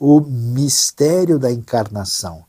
o 0.00 0.20
mistério 0.20 1.40
da 1.40 1.50
encarnação. 1.50 2.44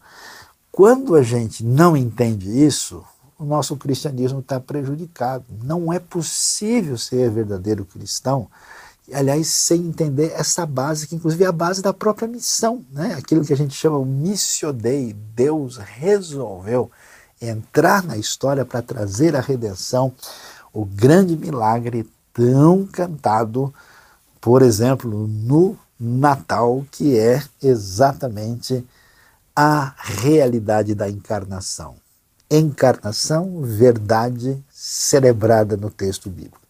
Quando 0.72 1.16
a 1.16 1.24
gente 1.24 1.66
não 1.66 1.98
entende 1.98 2.48
isso, 2.48 3.04
o 3.38 3.44
nosso 3.44 3.76
cristianismo 3.76 4.40
está 4.40 4.60
prejudicado. 4.60 5.44
Não 5.64 5.92
é 5.92 6.00
possível 6.00 6.96
ser 6.96 7.32
verdadeiro 7.32 7.84
cristão, 7.84 8.48
aliás, 9.12 9.48
sem 9.48 9.88
entender 9.88 10.32
essa 10.36 10.66
base, 10.66 11.08
que 11.08 11.16
inclusive 11.16 11.44
é 11.44 11.48
a 11.48 11.52
base 11.52 11.82
da 11.82 11.92
própria 11.92 12.28
missão, 12.28 12.86
né? 12.92 13.16
aquilo 13.16 13.44
que 13.44 13.52
a 13.52 13.58
gente 13.58 13.74
chama 13.74 13.98
o 13.98 14.06
missio 14.06 14.72
Dei. 14.72 15.12
Deus 15.36 15.78
resolveu 15.78 16.92
entrar 17.42 18.04
na 18.04 18.16
história 18.16 18.64
para 18.64 18.82
trazer 18.82 19.36
a 19.36 19.42
redenção, 19.42 20.14
o 20.72 20.86
grande 20.86 21.36
milagre 21.36 22.08
tão 22.40 22.86
cantado, 22.86 23.74
por 24.40 24.62
exemplo, 24.62 25.28
no 25.28 25.78
Natal, 26.00 26.86
que 26.90 27.20
é 27.20 27.44
exatamente 27.62 28.86
a 29.54 29.94
realidade 29.98 30.96
da 30.96 31.10
encarnação. 31.10 31.96
Encarnação, 32.50 33.62
verdade 33.62 34.64
celebrada 34.72 35.76
no 35.76 35.90
texto 35.90 36.30
bíblico. 36.30 36.62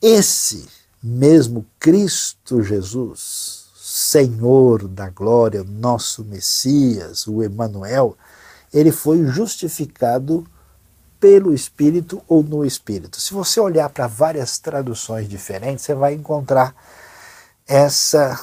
Esse 0.00 0.66
mesmo 1.02 1.66
Cristo 1.78 2.62
Jesus, 2.62 3.66
Senhor 3.76 4.88
da 4.88 5.10
glória, 5.10 5.62
nosso 5.62 6.24
Messias, 6.24 7.26
o 7.26 7.42
Emanuel, 7.42 8.16
ele 8.72 8.90
foi 8.90 9.26
justificado 9.26 10.46
pelo 11.20 11.52
Espírito 11.52 12.22
ou 12.28 12.42
no 12.42 12.64
Espírito. 12.64 13.20
Se 13.20 13.34
você 13.34 13.60
olhar 13.60 13.88
para 13.88 14.06
várias 14.06 14.58
traduções 14.58 15.28
diferentes, 15.28 15.84
você 15.84 15.94
vai 15.94 16.14
encontrar 16.14 16.74
essa 17.66 18.38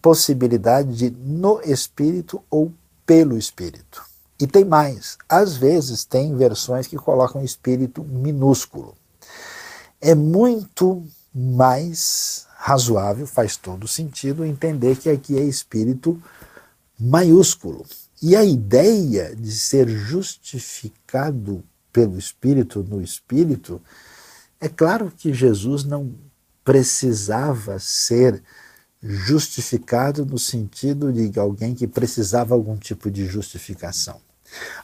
possibilidade 0.00 0.96
de 0.96 1.10
no 1.10 1.60
Espírito 1.62 2.42
ou 2.50 2.72
pelo 3.06 3.36
Espírito. 3.36 4.04
E 4.38 4.46
tem 4.46 4.64
mais, 4.64 5.18
às 5.28 5.56
vezes 5.56 6.04
tem 6.04 6.36
versões 6.36 6.86
que 6.86 6.96
colocam 6.96 7.42
Espírito 7.42 8.02
minúsculo. 8.04 8.94
É 10.00 10.14
muito 10.14 11.04
mais 11.34 12.46
razoável, 12.56 13.26
faz 13.26 13.56
todo 13.56 13.88
sentido 13.88 14.44
entender 14.44 14.96
que 14.96 15.10
aqui 15.10 15.38
é 15.38 15.42
Espírito 15.42 16.22
maiúsculo. 16.98 17.84
E 18.22 18.36
a 18.36 18.44
ideia 18.44 19.34
de 19.34 19.50
ser 19.52 19.88
justificado 19.88 21.64
pelo 21.92 22.18
Espírito 22.18 22.82
no 22.82 23.02
Espírito, 23.02 23.80
é 24.60 24.68
claro 24.68 25.12
que 25.16 25.32
Jesus 25.32 25.84
não 25.84 26.14
precisava 26.64 27.78
ser 27.78 28.42
justificado 29.02 30.26
no 30.26 30.38
sentido 30.38 31.12
de 31.12 31.38
alguém 31.40 31.74
que 31.74 31.86
precisava 31.86 32.54
algum 32.54 32.76
tipo 32.76 33.10
de 33.10 33.26
justificação. 33.26 34.20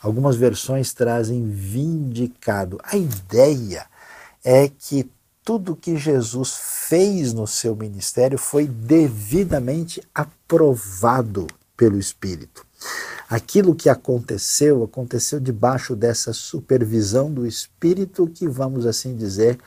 Algumas 0.01 0.37
versões 0.37 0.93
trazem 0.93 1.49
vindicado. 1.51 2.79
A 2.83 2.97
ideia 2.97 3.87
é 4.45 4.69
que 4.69 5.11
tudo 5.45 5.77
que 5.77 5.97
Jesus 5.97 6.57
fez 6.89 7.33
no 7.33 7.47
seu 7.47 7.77
ministério 7.77 8.39
foi 8.39 8.67
devidamente 8.67 10.03
aprovado 10.15 11.47
pelo 11.77 11.99
Espírito. 11.99 12.66
Aquilo 13.29 13.75
que 13.75 13.89
aconteceu, 13.89 14.85
aconteceu 14.85 15.41
debaixo 15.41 15.97
dessa 15.97 16.33
supervisão 16.33 17.33
do 17.33 17.47
Espírito 17.47 18.29
que, 18.29 18.47
vamos 18.47 18.87
assim 18.87 19.17
dizer, 19.17 19.59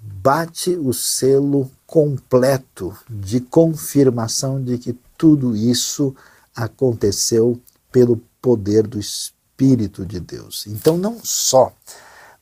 bate 0.00 0.70
o 0.70 0.92
selo 0.92 1.70
completo 1.86 2.96
de 3.08 3.40
confirmação 3.40 4.62
de 4.62 4.78
que 4.78 4.98
tudo 5.16 5.54
isso 5.54 6.14
aconteceu 6.54 7.60
pelo 7.92 8.20
poder 8.40 8.86
do 8.86 8.98
Espírito 8.98 10.04
de 10.04 10.18
Deus. 10.18 10.66
Então, 10.66 10.98
não 10.98 11.20
só 11.22 11.72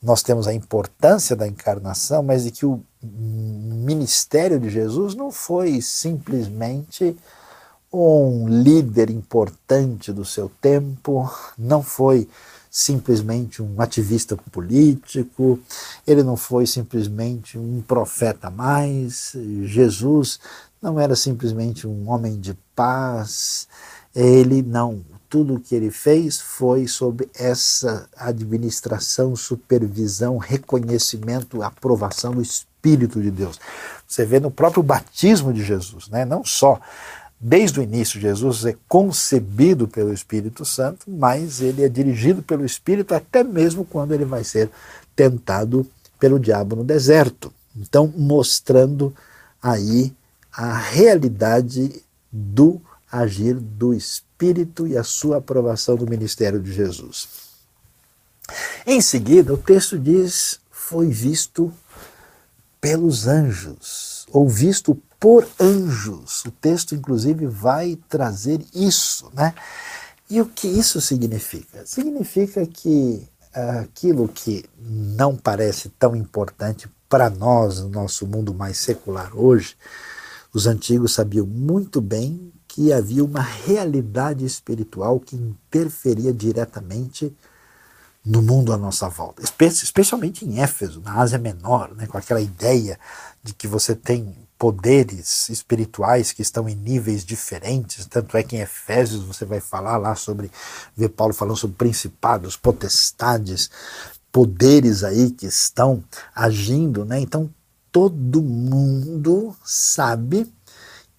nós 0.02 0.22
temos 0.22 0.46
a 0.46 0.54
importância 0.54 1.36
da 1.36 1.46
encarnação, 1.46 2.22
mas 2.22 2.44
de 2.44 2.50
que 2.50 2.64
o 2.64 2.82
ministério 3.02 4.58
de 4.58 4.70
Jesus 4.70 5.14
não 5.14 5.30
foi 5.30 5.82
simplesmente 5.82 7.14
um 7.92 8.46
líder 8.48 9.10
importante 9.10 10.12
do 10.12 10.24
seu 10.24 10.50
tempo, 10.60 11.30
não 11.58 11.82
foi 11.82 12.28
simplesmente 12.70 13.60
um 13.60 13.80
ativista 13.80 14.36
político, 14.36 15.58
ele 16.06 16.22
não 16.22 16.36
foi 16.36 16.66
simplesmente 16.66 17.58
um 17.58 17.82
profeta 17.82 18.48
mais, 18.48 19.32
Jesus 19.64 20.38
não 20.80 20.98
era 20.98 21.16
simplesmente 21.16 21.86
um 21.86 22.08
homem 22.08 22.38
de 22.38 22.54
paz, 22.74 23.66
ele 24.14 24.62
não. 24.62 25.04
Tudo 25.28 25.54
o 25.54 25.60
que 25.60 25.76
ele 25.76 25.92
fez 25.92 26.40
foi 26.40 26.88
sob 26.88 27.28
essa 27.34 28.08
administração, 28.16 29.36
supervisão, 29.36 30.38
reconhecimento, 30.38 31.62
aprovação 31.62 32.32
do 32.32 32.42
Espírito 32.42 33.22
de 33.22 33.30
Deus. 33.30 33.60
Você 34.08 34.24
vê 34.24 34.40
no 34.40 34.50
próprio 34.50 34.82
batismo 34.82 35.52
de 35.52 35.62
Jesus, 35.62 36.08
né? 36.08 36.24
não 36.24 36.44
só 36.44 36.80
Desde 37.42 37.80
o 37.80 37.82
início, 37.82 38.20
Jesus 38.20 38.66
é 38.66 38.76
concebido 38.86 39.88
pelo 39.88 40.12
Espírito 40.12 40.62
Santo, 40.64 41.10
mas 41.10 41.62
ele 41.62 41.82
é 41.82 41.88
dirigido 41.88 42.42
pelo 42.42 42.66
Espírito 42.66 43.14
até 43.14 43.42
mesmo 43.42 43.82
quando 43.82 44.12
ele 44.12 44.26
vai 44.26 44.44
ser 44.44 44.70
tentado 45.16 45.86
pelo 46.18 46.38
diabo 46.38 46.76
no 46.76 46.84
deserto. 46.84 47.50
Então, 47.74 48.12
mostrando 48.14 49.14
aí 49.62 50.12
a 50.52 50.76
realidade 50.76 52.02
do 52.30 52.78
agir 53.10 53.54
do 53.54 53.94
Espírito 53.94 54.86
e 54.86 54.98
a 54.98 55.02
sua 55.02 55.38
aprovação 55.38 55.96
do 55.96 56.06
ministério 56.06 56.60
de 56.60 56.72
Jesus. 56.72 57.28
Em 58.86 59.00
seguida, 59.00 59.54
o 59.54 59.58
texto 59.58 59.98
diz: 59.98 60.60
foi 60.70 61.08
visto 61.08 61.72
pelos 62.80 63.26
anjos, 63.26 64.26
ou 64.30 64.48
visto 64.48 65.00
por 65.20 65.46
anjos. 65.60 66.42
O 66.46 66.50
texto, 66.50 66.94
inclusive, 66.94 67.46
vai 67.46 67.98
trazer 68.08 68.64
isso, 68.74 69.30
né? 69.34 69.54
E 70.28 70.40
o 70.40 70.46
que 70.46 70.66
isso 70.66 71.00
significa? 71.00 71.84
Significa 71.84 72.66
que 72.66 73.28
aquilo 73.52 74.26
que 74.28 74.64
não 74.80 75.36
parece 75.36 75.90
tão 75.90 76.16
importante 76.16 76.88
para 77.08 77.28
nós, 77.28 77.80
no 77.80 77.88
nosso 77.88 78.26
mundo 78.26 78.54
mais 78.54 78.78
secular 78.78 79.36
hoje, 79.36 79.76
os 80.54 80.66
antigos 80.66 81.12
sabiam 81.12 81.46
muito 81.46 82.00
bem 82.00 82.52
que 82.66 82.92
havia 82.92 83.24
uma 83.24 83.40
realidade 83.40 84.44
espiritual 84.44 85.18
que 85.18 85.34
interferia 85.34 86.32
diretamente 86.32 87.36
no 88.24 88.40
mundo 88.40 88.72
à 88.72 88.76
nossa 88.76 89.08
volta, 89.08 89.42
especialmente 89.42 90.44
em 90.44 90.60
Éfeso, 90.60 91.00
na 91.00 91.14
Ásia 91.20 91.38
Menor, 91.38 91.94
né, 91.96 92.06
com 92.06 92.16
aquela 92.16 92.40
ideia 92.40 92.98
de 93.42 93.52
que 93.54 93.66
você 93.66 93.94
tem 93.94 94.32
poderes 94.60 95.48
espirituais 95.48 96.32
que 96.32 96.42
estão 96.42 96.68
em 96.68 96.74
níveis 96.74 97.24
diferentes, 97.24 98.04
tanto 98.04 98.36
é 98.36 98.42
que 98.42 98.56
em 98.56 98.60
Efésios 98.60 99.24
você 99.24 99.46
vai 99.46 99.58
falar 99.58 99.96
lá 99.96 100.14
sobre, 100.14 100.50
ver 100.94 101.08
Paulo 101.08 101.32
falando 101.32 101.56
sobre 101.56 101.78
principados, 101.78 102.58
potestades, 102.58 103.70
poderes 104.30 105.02
aí 105.02 105.30
que 105.30 105.46
estão 105.46 106.04
agindo, 106.34 107.06
né? 107.06 107.18
Então 107.18 107.48
todo 107.90 108.42
mundo 108.42 109.56
sabe 109.64 110.46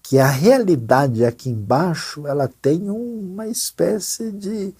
que 0.00 0.20
a 0.20 0.28
realidade 0.28 1.24
aqui 1.24 1.50
embaixo 1.50 2.28
ela 2.28 2.48
tem 2.62 2.88
uma 2.88 3.48
espécie 3.48 4.30
de 4.30 4.72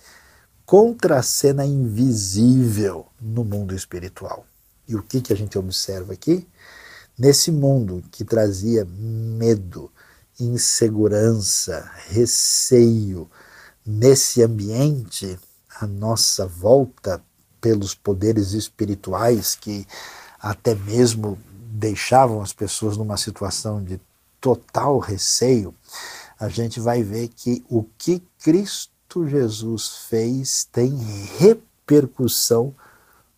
contracena 0.64 1.66
invisível 1.66 3.06
no 3.20 3.44
mundo 3.44 3.74
espiritual. 3.74 4.46
E 4.86 4.94
o 4.94 5.02
que, 5.02 5.20
que 5.20 5.32
a 5.32 5.36
gente 5.36 5.58
observa 5.58 6.12
aqui? 6.12 6.46
Nesse 7.18 7.50
mundo 7.50 8.02
que 8.10 8.24
trazia 8.24 8.86
medo, 8.86 9.90
insegurança, 10.40 11.90
receio, 12.08 13.30
nesse 13.84 14.42
ambiente, 14.42 15.38
a 15.80 15.86
nossa 15.86 16.46
volta 16.46 17.22
pelos 17.60 17.94
poderes 17.94 18.52
espirituais 18.52 19.54
que 19.54 19.86
até 20.40 20.74
mesmo 20.74 21.38
deixavam 21.72 22.42
as 22.42 22.52
pessoas 22.52 22.96
numa 22.96 23.16
situação 23.16 23.82
de 23.82 24.00
total 24.40 24.98
receio, 24.98 25.74
a 26.38 26.48
gente 26.48 26.80
vai 26.80 27.02
ver 27.02 27.28
que 27.28 27.64
o 27.68 27.84
que 27.96 28.20
Cristo 28.42 29.28
Jesus 29.28 30.06
fez 30.08 30.64
tem 30.72 30.96
repercussão 31.38 32.74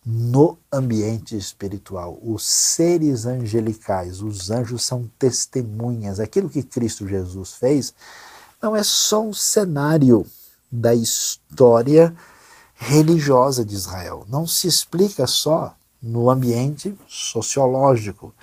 no 0.05 0.57
ambiente 0.71 1.35
espiritual. 1.35 2.19
Os 2.21 2.45
seres 2.45 3.25
angelicais, 3.25 4.21
os 4.21 4.51
anjos 4.51 4.85
são 4.85 5.09
testemunhas. 5.17 6.19
Aquilo 6.19 6.49
que 6.49 6.61
Cristo 6.61 7.07
Jesus 7.07 7.53
fez 7.53 7.93
não 8.61 8.75
é 8.75 8.83
só 8.83 9.23
um 9.23 9.33
cenário 9.33 10.25
da 10.71 10.93
história 10.93 12.15
religiosa 12.75 13.65
de 13.65 13.73
Israel. 13.73 14.25
Não 14.29 14.45
se 14.45 14.67
explica 14.67 15.25
só 15.25 15.75
no 16.01 16.29
ambiente 16.29 16.95
sociológico. 17.07 18.33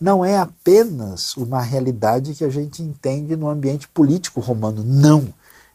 não 0.00 0.24
é 0.24 0.36
apenas 0.36 1.36
uma 1.36 1.60
realidade 1.62 2.34
que 2.34 2.44
a 2.44 2.48
gente 2.48 2.82
entende 2.82 3.36
no 3.36 3.48
ambiente 3.48 3.86
político 3.86 4.40
romano. 4.40 4.82
Não. 4.82 5.32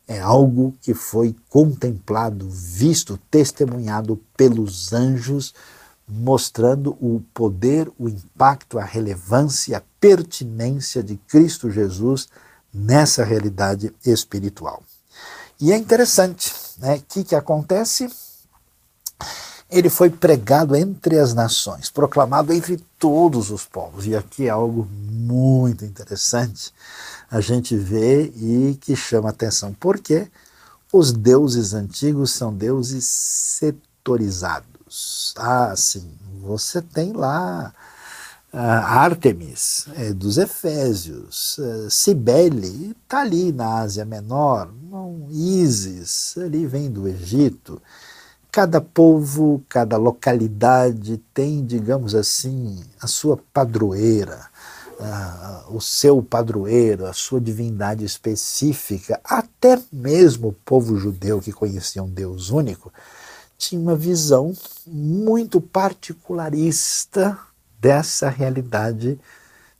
É 0.07 0.19
algo 0.19 0.73
que 0.81 0.93
foi 0.93 1.35
contemplado, 1.49 2.47
visto, 2.49 3.19
testemunhado 3.29 4.21
pelos 4.37 4.93
anjos, 4.93 5.53
mostrando 6.07 6.91
o 7.01 7.21
poder, 7.33 7.91
o 7.99 8.07
impacto, 8.07 8.79
a 8.79 8.85
relevância, 8.85 9.77
a 9.77 9.83
pertinência 9.99 11.03
de 11.03 11.17
Cristo 11.17 11.69
Jesus 11.69 12.29
nessa 12.73 13.25
realidade 13.25 13.93
espiritual. 14.05 14.81
E 15.59 15.73
é 15.73 15.77
interessante, 15.77 16.53
né? 16.77 16.95
O 16.95 17.01
que, 17.01 17.23
que 17.25 17.35
acontece? 17.35 18.09
Ele 19.69 19.89
foi 19.89 20.09
pregado 20.09 20.75
entre 20.75 21.19
as 21.19 21.33
nações, 21.33 21.89
proclamado 21.89 22.53
entre 22.53 22.77
todos 22.97 23.51
os 23.51 23.65
povos. 23.65 24.05
E 24.05 24.15
aqui 24.15 24.47
é 24.47 24.49
algo 24.49 24.87
muito 24.89 25.83
interessante 25.83 26.71
a 27.29 27.41
gente 27.41 27.75
vê 27.75 28.31
e 28.35 28.77
que 28.79 28.95
chama 28.95 29.29
atenção. 29.29 29.75
Porque 29.79 30.27
os 30.91 31.11
deuses 31.11 31.73
antigos 31.73 32.31
são 32.31 32.53
deuses 32.53 33.05
setorizados. 33.05 35.33
Ah, 35.37 35.73
sim, 35.75 36.09
você 36.41 36.81
tem 36.81 37.13
lá 37.13 37.73
Ártemis, 38.53 39.87
é, 39.95 40.13
dos 40.13 40.37
Efésios, 40.37 41.59
é, 41.59 41.89
Cibele, 41.89 42.95
está 43.03 43.21
ali 43.21 43.51
na 43.51 43.79
Ásia 43.79 44.05
Menor, 44.05 44.71
não, 44.89 45.27
Ísis, 45.29 46.35
ali 46.37 46.65
vem 46.65 46.89
do 46.89 47.07
Egito. 47.07 47.81
Cada 48.49 48.81
povo, 48.81 49.63
cada 49.69 49.97
localidade 49.97 51.17
tem, 51.33 51.63
digamos 51.63 52.15
assim, 52.15 52.81
a 52.99 53.05
sua 53.05 53.37
padroeira, 53.53 54.47
o 55.69 55.79
seu 55.79 56.23
padroeiro, 56.23 57.05
a 57.05 57.13
sua 57.13 57.39
divindade 57.39 58.03
específica. 58.03 59.19
Até 59.23 59.79
mesmo 59.91 60.49
o 60.49 60.53
povo 60.53 60.97
judeu 60.97 61.39
que 61.39 61.51
conhecia 61.51 62.03
um 62.03 62.09
Deus 62.09 62.49
único 62.49 62.91
tinha 63.57 63.81
uma 63.81 63.95
visão 63.95 64.53
muito 64.85 65.59
particularista 65.59 67.37
dessa 67.79 68.29
realidade 68.29 69.19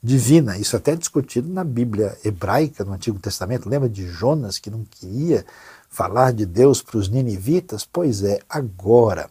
divina. 0.02 0.58
Isso 0.58 0.76
até 0.76 0.94
é 0.94 0.96
discutido 0.96 1.50
na 1.50 1.64
Bíblia 1.64 2.18
hebraica, 2.24 2.84
no 2.84 2.94
Antigo 2.94 3.20
Testamento. 3.20 3.70
Lembra 3.70 3.88
de 3.88 4.08
Jonas 4.08 4.58
que 4.58 4.72
não 4.72 4.84
queria 4.84 5.46
falar 5.90 6.34
de 6.34 6.46
Deus 6.46 6.82
para 6.82 6.98
os 6.98 7.08
ninivitas? 7.08 7.86
Pois 7.86 8.24
é, 8.24 8.40
agora, 8.50 9.30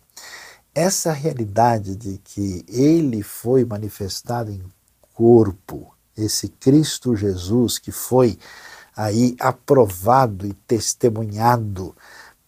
essa 0.75 1.13
realidade 1.13 1.97
de 1.97 2.19
que 2.23 2.65
ele 2.69 3.23
foi 3.23 3.65
manifestado 3.65 4.51
em 4.51 4.63
corpo, 5.17 5.95
esse 6.17 6.49
Cristo 6.49 7.17
Jesus 7.17 7.79
que 7.79 7.91
foi 7.91 8.39
aí 8.95 9.35
aprovado 9.41 10.47
e 10.47 10.53
testemunhado 10.53 11.97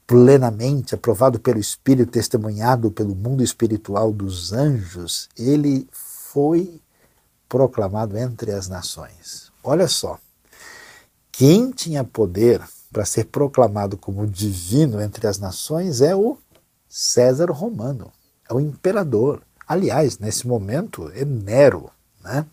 plenamente, 0.06 0.94
aprovado 0.94 1.40
pelo 1.40 1.58
Espírito, 1.58 2.12
testemunhado 2.12 2.90
pelo 2.90 3.14
mundo 3.14 3.42
espiritual 3.42 4.12
dos 4.12 4.52
anjos, 4.52 5.28
ele 5.36 5.88
foi 5.92 6.80
proclamado 7.48 8.16
entre 8.16 8.52
as 8.52 8.68
nações. 8.68 9.50
Olha 9.64 9.88
só, 9.88 10.18
quem 11.32 11.70
tinha 11.70 12.04
poder 12.04 12.62
para 12.92 13.04
ser 13.04 13.24
proclamado 13.24 13.96
como 13.96 14.26
divino 14.26 15.00
entre 15.00 15.26
as 15.26 15.38
nações 15.38 16.00
é 16.00 16.14
o 16.14 16.38
César 16.88 17.50
romano, 17.50 18.10
é 18.48 18.54
o 18.54 18.60
imperador. 18.60 19.42
Aliás, 19.66 20.18
nesse 20.18 20.46
momento 20.46 21.10
é 21.14 21.24
Nero, 21.24 21.90
né? 22.28 22.46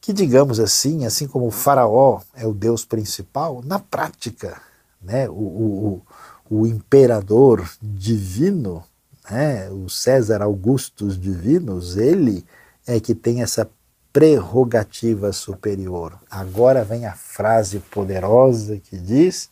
que 0.00 0.12
digamos 0.12 0.60
assim, 0.60 1.04
assim 1.04 1.26
como 1.26 1.46
o 1.46 1.50
faraó 1.50 2.20
é 2.34 2.46
o 2.46 2.54
deus 2.54 2.84
principal, 2.84 3.62
na 3.64 3.78
prática, 3.78 4.60
né, 5.00 5.28
o, 5.28 5.32
o, 5.32 6.02
o 6.48 6.66
imperador 6.66 7.68
divino 7.82 8.84
né, 9.30 9.70
o 9.70 9.88
César 9.88 10.42
Augustus 10.42 11.18
Divinos, 11.18 11.96
ele 11.96 12.44
é 12.86 12.98
que 12.98 13.14
tem 13.14 13.42
essa 13.42 13.70
prerrogativa 14.12 15.32
superior. 15.32 16.18
Agora 16.28 16.84
vem 16.84 17.06
a 17.06 17.14
frase 17.14 17.78
poderosa 17.78 18.78
que 18.78 18.98
diz: 18.98 19.48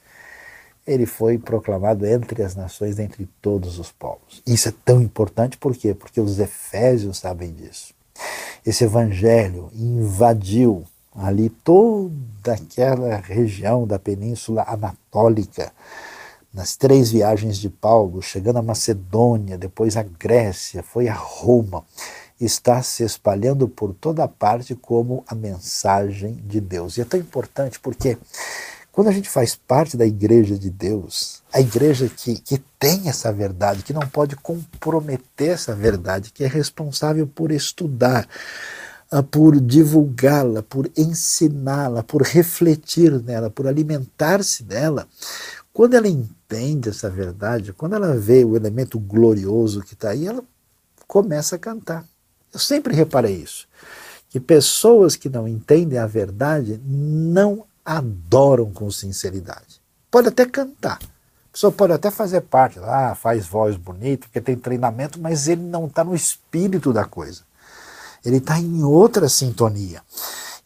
ele 0.87 1.07
foi 1.07 1.39
proclamado 1.39 2.05
entre 2.05 2.43
as 2.43 2.57
nações, 2.57 2.99
entre 2.99 3.29
todos 3.41 3.79
os 3.79 3.93
povos. 3.93 4.43
Isso 4.45 4.69
é 4.69 4.75
tão 4.85 5.01
importante 5.01 5.57
por 5.57 5.77
quê? 5.77 5.95
Porque 5.95 6.21
os 6.21 6.41
efésios 6.41 7.19
sabem 7.19 7.53
disso. 7.53 7.95
Esse 8.65 8.85
evangelho 8.85 9.71
invadiu 9.75 10.85
ali 11.15 11.49
toda 11.49 12.53
aquela 12.53 13.17
região 13.17 13.87
da 13.87 13.99
Península 13.99 14.65
Anatólica 14.67 15.73
nas 16.53 16.77
três 16.77 17.11
viagens 17.11 17.59
de 17.59 17.69
Paulo, 17.69 18.23
chegando 18.23 18.59
à 18.59 18.63
Macedônia, 18.63 19.59
depois 19.59 19.97
à 19.97 20.03
Grécia, 20.03 20.83
foi 20.83 21.09
a 21.09 21.15
Roma, 21.15 21.85
está 22.41 22.83
se 22.83 23.05
espalhando 23.05 23.69
por 23.69 23.93
toda 23.93 24.27
parte 24.29 24.75
como 24.75 25.25
a 25.27 25.35
mensagem 25.35 26.35
de 26.45 26.61
Deus. 26.61 26.97
E 26.97 27.03
é 27.03 27.05
tão 27.05 27.19
importante 27.19 27.79
porque 27.81 28.17
quando 28.99 29.11
a 29.11 29.13
gente 29.13 29.31
faz 29.31 29.55
parte 29.55 29.97
da 29.97 30.05
igreja 30.05 30.59
de 30.59 30.69
Deus, 30.69 31.41
a 31.53 31.61
igreja 31.61 32.09
que, 32.09 32.35
que 32.35 32.59
tem 32.81 33.09
essa 33.09 33.33
verdade, 33.33 33.85
que 33.85 33.93
não 33.93 34.03
pode 34.03 34.35
comprometer 34.35 35.51
essa 35.51 35.73
verdade, 35.73 36.33
que 36.33 36.43
é 36.43 36.49
responsável 36.49 37.25
por 37.25 37.53
estudar, 37.53 38.29
ah, 39.09 39.23
por 39.23 39.61
divulgá-la, 39.61 40.65
por 40.65 40.91
ensiná-la, 40.97 42.03
por 42.03 42.23
refletir 42.23 43.23
nela, 43.23 43.49
por 43.49 43.69
alimentar-se 43.69 44.65
dela, 44.65 45.07
quando 45.73 45.95
ela 45.95 46.09
entende 46.09 46.89
essa 46.89 47.09
verdade, 47.09 47.73
quando 47.73 47.95
ela 47.95 48.17
vê 48.17 48.45
o 48.45 48.57
elemento 48.57 48.99
glorioso 48.99 49.81
que 49.83 49.95
está 49.95 50.11
aí, 50.11 50.27
ela 50.27 50.43
começa 51.07 51.55
a 51.55 51.59
cantar. 51.61 52.05
Eu 52.53 52.59
sempre 52.59 52.97
reparei 52.97 53.37
isso, 53.37 53.69
que 54.29 54.41
pessoas 54.41 55.15
que 55.15 55.29
não 55.29 55.47
entendem 55.47 56.01
a 56.01 56.07
verdade 56.09 56.81
não 56.85 57.68
adoram 57.89 58.71
com 58.71 58.91
sinceridade. 58.91 59.81
Pode 60.11 60.29
até 60.29 60.45
cantar, 60.45 60.99
a 61.03 61.53
pessoa 61.53 61.73
pode 61.73 61.95
até 61.95 62.11
fazer 62.11 62.43
parte, 62.43 62.79
ah, 62.81 63.15
faz 63.15 63.47
voz 63.47 63.77
bonita, 63.77 64.27
porque 64.27 64.41
tem 64.43 64.57
treinamento, 64.57 65.19
mas 65.19 65.49
ele 65.49 65.63
não 65.63 65.87
está 65.87 66.05
no 66.05 66.15
espírito 66.15 66.93
da 66.93 67.07
coisa. 67.07 67.43
Ele 68.23 68.37
está 68.37 68.59
em 68.59 68.83
outra 68.85 69.29
sintonia. 69.29 70.03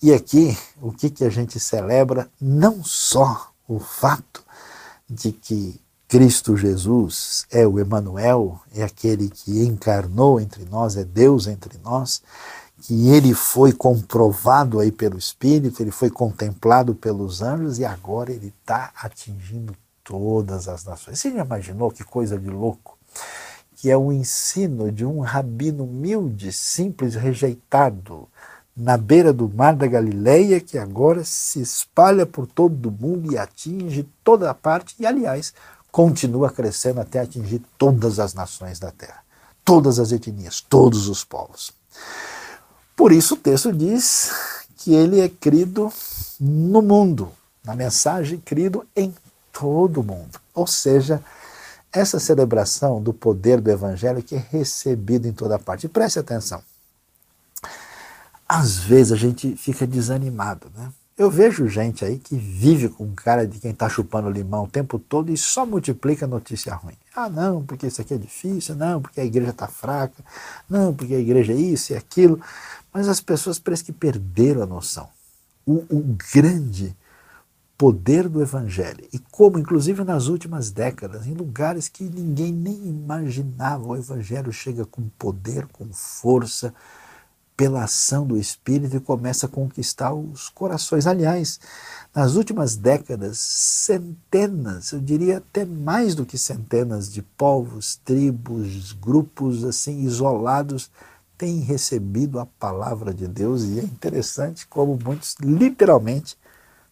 E 0.02 0.12
aqui, 0.12 0.58
o 0.80 0.90
que, 0.90 1.08
que 1.08 1.24
a 1.24 1.30
gente 1.30 1.60
celebra? 1.60 2.28
Não 2.40 2.82
só 2.82 3.52
o 3.68 3.78
fato 3.78 4.42
de 5.08 5.30
que 5.30 5.80
Cristo 6.08 6.56
Jesus 6.56 7.46
é 7.50 7.64
o 7.66 7.78
Emanuel, 7.78 8.60
é 8.74 8.82
aquele 8.82 9.30
que 9.30 9.62
encarnou 9.64 10.40
entre 10.40 10.64
nós, 10.64 10.96
é 10.96 11.04
Deus 11.04 11.46
entre 11.46 11.78
nós, 11.78 12.20
que 12.82 13.08
ele 13.10 13.32
foi 13.32 13.72
comprovado 13.72 14.80
aí 14.80 14.90
pelo 14.90 15.16
Espírito, 15.16 15.80
ele 15.80 15.92
foi 15.92 16.10
contemplado 16.10 16.96
pelos 16.96 17.40
anjos 17.40 17.78
e 17.78 17.84
agora 17.84 18.32
ele 18.32 18.52
está 18.60 18.90
atingindo 18.96 19.72
todas 20.02 20.66
as 20.66 20.84
nações. 20.84 21.20
Você 21.20 21.30
já 21.30 21.44
imaginou 21.44 21.92
que 21.92 22.02
coisa 22.02 22.36
de 22.36 22.50
louco? 22.50 22.98
Que 23.76 23.88
é 23.88 23.96
o 23.96 24.12
ensino 24.12 24.90
de 24.90 25.04
um 25.04 25.20
rabino 25.20 25.84
humilde, 25.84 26.52
simples, 26.52 27.14
rejeitado, 27.14 28.28
na 28.76 28.96
beira 28.96 29.32
do 29.32 29.48
mar 29.48 29.76
da 29.76 29.86
Galileia, 29.86 30.60
que 30.60 30.76
agora 30.76 31.22
se 31.22 31.60
espalha 31.60 32.26
por 32.26 32.48
todo 32.48 32.86
o 32.88 32.90
mundo 32.92 33.32
e 33.32 33.38
atinge 33.38 34.08
toda 34.24 34.50
a 34.50 34.54
parte, 34.54 34.96
e 34.98 35.06
aliás, 35.06 35.54
continua 35.92 36.50
crescendo 36.50 37.00
até 37.00 37.20
atingir 37.20 37.62
todas 37.78 38.18
as 38.18 38.34
nações 38.34 38.80
da 38.80 38.90
terra, 38.90 39.22
todas 39.64 40.00
as 40.00 40.10
etnias, 40.10 40.60
todos 40.60 41.06
os 41.08 41.22
povos. 41.22 41.72
Por 42.96 43.12
isso 43.12 43.34
o 43.34 43.38
texto 43.38 43.72
diz 43.72 44.30
que 44.78 44.94
ele 44.94 45.20
é 45.20 45.28
crido 45.28 45.92
no 46.40 46.82
mundo, 46.82 47.30
na 47.64 47.74
mensagem 47.74 48.38
crido 48.38 48.86
em 48.94 49.14
todo 49.52 50.00
o 50.00 50.04
mundo. 50.04 50.40
Ou 50.54 50.66
seja, 50.66 51.22
essa 51.92 52.18
celebração 52.18 53.02
do 53.02 53.12
poder 53.12 53.60
do 53.60 53.70
evangelho 53.70 54.22
que 54.22 54.34
é 54.34 54.46
recebido 54.50 55.26
em 55.26 55.32
toda 55.32 55.58
parte. 55.58 55.86
E 55.86 55.88
preste 55.88 56.18
atenção 56.18 56.62
às 58.52 58.76
vezes 58.76 59.12
a 59.12 59.16
gente 59.16 59.56
fica 59.56 59.86
desanimado, 59.86 60.70
né? 60.76 60.92
Eu 61.22 61.30
vejo 61.30 61.68
gente 61.68 62.04
aí 62.04 62.18
que 62.18 62.36
vive 62.36 62.88
com 62.88 63.14
cara 63.14 63.46
de 63.46 63.60
quem 63.60 63.70
está 63.70 63.88
chupando 63.88 64.28
limão 64.28 64.64
o 64.64 64.68
tempo 64.68 64.98
todo 64.98 65.30
e 65.30 65.36
só 65.36 65.64
multiplica 65.64 66.26
notícia 66.26 66.74
ruim. 66.74 66.96
Ah, 67.14 67.30
não, 67.30 67.64
porque 67.64 67.86
isso 67.86 68.00
aqui 68.00 68.14
é 68.14 68.18
difícil, 68.18 68.74
não, 68.74 69.00
porque 69.00 69.20
a 69.20 69.24
igreja 69.24 69.50
está 69.50 69.68
fraca, 69.68 70.20
não, 70.68 70.92
porque 70.92 71.14
a 71.14 71.20
igreja 71.20 71.52
é 71.52 71.56
isso 71.56 71.92
e 71.92 71.96
aquilo. 71.96 72.40
Mas 72.92 73.06
as 73.06 73.20
pessoas 73.20 73.60
parecem 73.60 73.86
que 73.86 73.92
perderam 73.92 74.64
a 74.64 74.66
noção. 74.66 75.08
O, 75.64 75.84
o 75.88 76.16
grande 76.32 76.92
poder 77.78 78.28
do 78.28 78.42
evangelho 78.42 79.06
e 79.12 79.18
como, 79.20 79.60
inclusive 79.60 80.02
nas 80.02 80.26
últimas 80.26 80.72
décadas, 80.72 81.28
em 81.28 81.34
lugares 81.34 81.86
que 81.86 82.02
ninguém 82.02 82.50
nem 82.50 82.88
imaginava, 82.88 83.86
o 83.86 83.96
evangelho 83.96 84.52
chega 84.52 84.84
com 84.84 85.08
poder, 85.16 85.68
com 85.68 85.86
força, 85.92 86.74
pela 87.62 87.84
ação 87.84 88.26
do 88.26 88.36
Espírito 88.36 88.96
e 88.96 89.00
começa 89.00 89.46
a 89.46 89.48
conquistar 89.48 90.12
os 90.12 90.48
corações. 90.48 91.06
Aliás, 91.06 91.60
nas 92.12 92.34
últimas 92.34 92.74
décadas, 92.74 93.38
centenas, 93.38 94.90
eu 94.90 94.98
diria 94.98 95.38
até 95.38 95.64
mais 95.64 96.16
do 96.16 96.26
que 96.26 96.36
centenas 96.36 97.08
de 97.08 97.22
povos, 97.22 98.00
tribos, 98.04 98.92
grupos 98.94 99.62
assim 99.62 100.00
isolados 100.00 100.90
têm 101.38 101.60
recebido 101.60 102.40
a 102.40 102.46
palavra 102.46 103.14
de 103.14 103.28
Deus 103.28 103.62
e 103.62 103.78
é 103.78 103.84
interessante 103.84 104.66
como 104.66 104.98
muitos 105.00 105.36
literalmente 105.40 106.36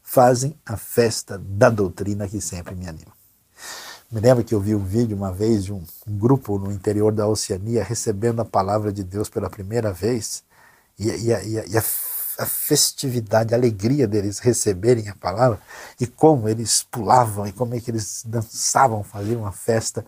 fazem 0.05 0.55
a 0.65 0.77
festa 0.77 1.37
da 1.37 1.69
doutrina 1.69 2.29
que 2.29 2.41
sempre 2.41 2.77
me 2.77 2.87
anima. 2.87 3.11
Me 4.09 4.21
lembro 4.21 4.45
que 4.45 4.55
eu 4.55 4.61
vi 4.61 4.77
um 4.77 4.85
vídeo 4.85 5.17
uma 5.17 5.33
vez 5.33 5.65
de 5.65 5.73
um, 5.73 5.83
um 6.07 6.17
grupo 6.17 6.61
no 6.61 6.71
interior 6.71 7.11
da 7.11 7.27
Oceania 7.27 7.83
recebendo 7.83 8.39
a 8.39 8.45
palavra 8.45 8.93
de 8.93 9.03
Deus 9.03 9.29
pela 9.29 9.51
primeira 9.51 9.93
vez 9.93 10.49
e, 11.01 11.09
e, 11.09 11.35
a, 11.35 11.43
e 11.43 11.79
a, 11.79 11.83
a 12.39 12.47
festividade, 12.47 13.55
a 13.55 13.57
alegria 13.57 14.07
deles 14.07 14.39
receberem 14.39 15.09
a 15.09 15.15
palavra 15.17 15.61
e 15.99 16.07
como 16.07 16.49
eles 16.49 16.87
pulavam 16.91 17.47
e 17.47 17.53
como 17.53 17.75
é 17.75 17.81
que 17.81 17.91
eles 17.91 18.23
dançavam, 18.27 19.03
faziam 19.03 19.41
uma 19.41 19.53
festa, 19.53 20.05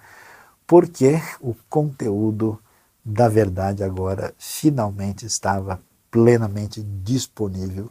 porque 0.66 1.20
o 1.40 1.55
conteúdo 1.68 2.59
da 3.05 3.28
verdade 3.28 3.82
agora 3.82 4.32
finalmente 4.38 5.26
estava 5.26 5.80
plenamente 6.11 6.82
disponível 6.82 7.90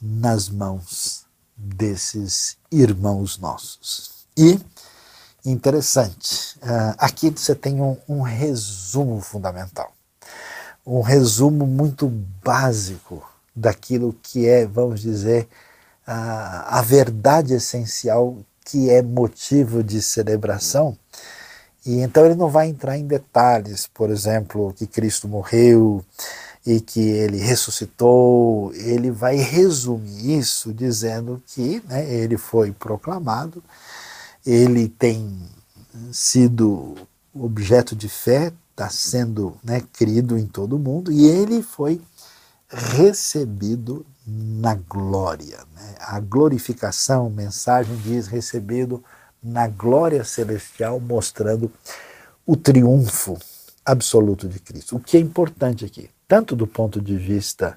nas 0.00 0.48
mãos 0.48 1.26
desses 1.56 2.56
irmãos 2.70 3.36
nossos. 3.38 4.26
E 4.36 4.58
interessante. 5.44 6.56
Uh, 6.58 6.94
aqui 6.98 7.30
você 7.30 7.54
tem 7.54 7.80
um, 7.80 7.96
um, 8.08 8.22
resumo 8.22 9.20
fundamental, 9.20 9.92
um 10.88 11.00
resumo 11.00 11.66
muito 11.66 12.08
básico 12.42 13.22
daquilo 13.54 14.16
que 14.22 14.46
é, 14.48 14.66
vamos 14.66 15.00
dizer, 15.00 15.44
uh, 16.06 16.64
a 16.66 16.82
verdade 16.82 17.54
essencial 17.54 18.36
que 18.64 18.90
é 18.90 19.02
motivo 19.02 19.82
de 19.82 20.00
celebração. 20.00 20.96
E 21.84 22.00
então 22.00 22.24
ele 22.24 22.34
não 22.34 22.48
vai 22.48 22.68
entrar 22.68 22.96
em 22.98 23.06
detalhes, 23.06 23.86
por 23.86 24.10
exemplo, 24.10 24.72
que 24.74 24.86
Cristo 24.86 25.28
morreu 25.28 26.04
e 26.66 26.80
que 26.80 27.00
ele 27.00 27.38
ressuscitou. 27.38 28.72
Ele 28.74 29.10
vai 29.10 29.36
resumir 29.36 30.38
isso 30.38 30.72
dizendo 30.72 31.42
que 31.46 31.82
né, 31.88 32.08
ele 32.12 32.36
foi 32.36 32.72
proclamado 32.72 33.62
ele 34.48 34.88
tem 34.88 35.38
sido 36.10 36.94
objeto 37.34 37.94
de 37.94 38.08
fé, 38.08 38.50
está 38.78 38.88
sendo 38.88 39.56
né, 39.64 39.82
crido 39.92 40.38
em 40.38 40.46
todo 40.46 40.78
mundo, 40.78 41.10
e 41.10 41.26
ele 41.26 41.62
foi 41.62 42.00
recebido 42.68 44.06
na 44.24 44.74
glória. 44.74 45.58
Né? 45.74 45.94
A 46.00 46.20
glorificação, 46.20 47.28
mensagem 47.28 47.96
diz 47.96 48.28
recebido 48.28 49.02
na 49.42 49.66
glória 49.66 50.22
celestial, 50.22 51.00
mostrando 51.00 51.72
o 52.46 52.56
triunfo 52.56 53.36
absoluto 53.84 54.48
de 54.48 54.60
Cristo. 54.60 54.96
O 54.96 55.00
que 55.00 55.16
é 55.16 55.20
importante 55.20 55.84
aqui, 55.84 56.08
tanto 56.28 56.54
do 56.54 56.66
ponto 56.66 57.00
de 57.00 57.16
vista 57.16 57.76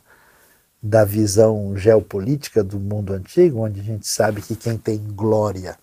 da 0.84 1.04
visão 1.04 1.76
geopolítica 1.76 2.64
do 2.64 2.80
mundo 2.80 3.14
antigo, 3.14 3.60
onde 3.60 3.80
a 3.80 3.84
gente 3.84 4.08
sabe 4.08 4.41
que 4.41 4.56
quem 4.56 4.78
tem 4.78 4.97
glória 4.97 5.78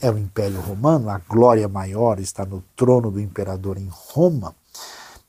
é 0.00 0.10
o 0.10 0.18
Império 0.18 0.60
Romano, 0.60 1.08
a 1.08 1.18
glória 1.18 1.68
maior 1.68 2.18
está 2.18 2.44
no 2.44 2.62
trono 2.74 3.12
do 3.12 3.20
imperador 3.20 3.78
em 3.78 3.88
Roma, 3.90 4.54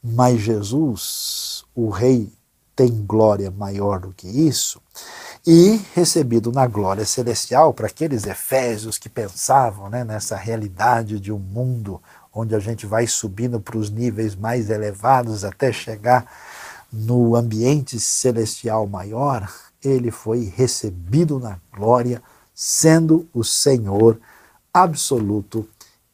mas 0.03 0.41
Jesus, 0.41 1.63
o 1.75 1.89
Rei, 1.89 2.31
tem 2.75 3.05
glória 3.05 3.49
maior 3.51 3.99
do 3.99 4.11
que 4.11 4.27
isso, 4.27 4.81
e 5.47 5.79
recebido 5.93 6.51
na 6.51 6.65
glória 6.65 7.05
celestial, 7.05 7.73
para 7.73 7.87
aqueles 7.87 8.25
efésios 8.25 8.97
que 8.97 9.07
pensavam 9.07 9.89
né, 9.89 10.03
nessa 10.03 10.35
realidade 10.35 11.19
de 11.19 11.31
um 11.31 11.39
mundo 11.39 12.01
onde 12.33 12.53
a 12.55 12.59
gente 12.59 12.85
vai 12.85 13.07
subindo 13.07 13.61
para 13.61 13.77
os 13.77 13.89
níveis 13.89 14.35
mais 14.35 14.69
elevados 14.69 15.45
até 15.45 15.71
chegar 15.71 16.25
no 16.91 17.35
ambiente 17.35 17.99
celestial 17.99 18.87
maior, 18.87 19.47
ele 19.81 20.11
foi 20.11 20.51
recebido 20.53 21.39
na 21.39 21.59
glória, 21.71 22.21
sendo 22.53 23.27
o 23.33 23.43
Senhor 23.43 24.19
absoluto 24.75 25.65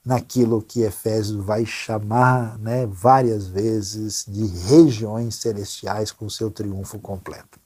naquilo 0.06 0.62
que 0.62 0.82
Efésios 0.82 1.44
vai 1.44 1.66
chamar 1.66 2.60
né, 2.60 2.86
várias 2.86 3.48
vezes 3.48 4.24
de 4.28 4.46
regiões 4.46 5.34
celestiais 5.36 6.12
com 6.12 6.30
seu 6.30 6.52
triunfo 6.52 7.00
completo. 7.00 7.60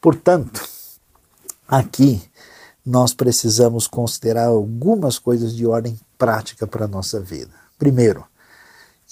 Portanto, 0.00 0.62
aqui 1.66 2.22
nós 2.86 3.12
precisamos 3.12 3.88
considerar 3.88 4.46
algumas 4.46 5.18
coisas 5.18 5.54
de 5.54 5.66
ordem 5.66 5.98
prática 6.16 6.64
para 6.64 6.84
a 6.84 6.88
nossa 6.88 7.18
vida. 7.18 7.52
Primeiro, 7.76 8.24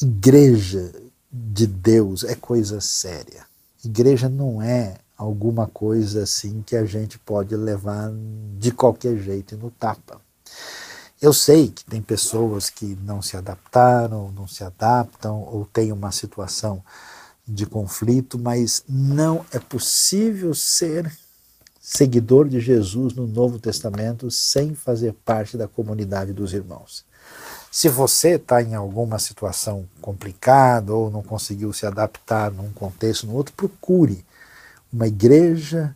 igreja 0.01 0.93
de 1.33 1.67
Deus 1.67 2.23
é 2.23 2.37
coisa 2.37 2.81
séria. 2.81 3.45
Igreja 3.85 4.29
não 4.29 4.63
é 4.63 4.99
alguma 5.17 5.67
coisa 5.67 6.23
assim 6.23 6.63
que 6.63 6.77
a 6.77 6.85
gente 6.85 7.19
pode 7.19 7.57
levar 7.57 8.13
de 8.57 8.71
qualquer 8.71 9.17
jeito 9.17 9.57
e 9.57 9.59
no 9.59 9.71
tapa. 9.73 10.21
Eu 11.21 11.33
sei 11.33 11.69
que 11.69 11.85
tem 11.85 12.01
pessoas 12.01 12.71
que 12.71 12.97
não 13.03 13.21
se 13.21 13.37
adaptaram, 13.37 14.31
não 14.31 14.47
se 14.47 14.63
adaptam 14.63 15.43
ou 15.43 15.65
têm 15.65 15.91
uma 15.91 16.13
situação 16.13 16.83
de 17.47 17.67
conflito, 17.67 18.39
mas 18.39 18.85
não 18.89 19.45
é 19.51 19.59
possível 19.59 20.55
ser 20.55 21.11
seguidor 21.81 22.49
de 22.49 22.61
Jesus 22.61 23.15
no 23.15 23.27
Novo 23.27 23.59
Testamento 23.59 24.31
sem 24.31 24.75
fazer 24.75 25.13
parte 25.25 25.57
da 25.57 25.67
comunidade 25.67 26.33
dos 26.33 26.53
irmãos. 26.53 27.05
Se 27.71 27.89
você 27.89 28.37
está 28.37 28.63
em 28.63 28.75
alguma 28.75 29.19
situação 29.19 29.89
complicada 30.01 30.95
ou 30.95 31.11
não 31.11 31.23
conseguiu 31.23 31.73
se 31.73 31.85
adaptar 31.85 32.51
num 32.53 32.71
contexto 32.73 33.27
no 33.27 33.35
outro, 33.35 33.55
procure 33.55 34.25
uma 34.93 35.07
igreja 35.07 35.95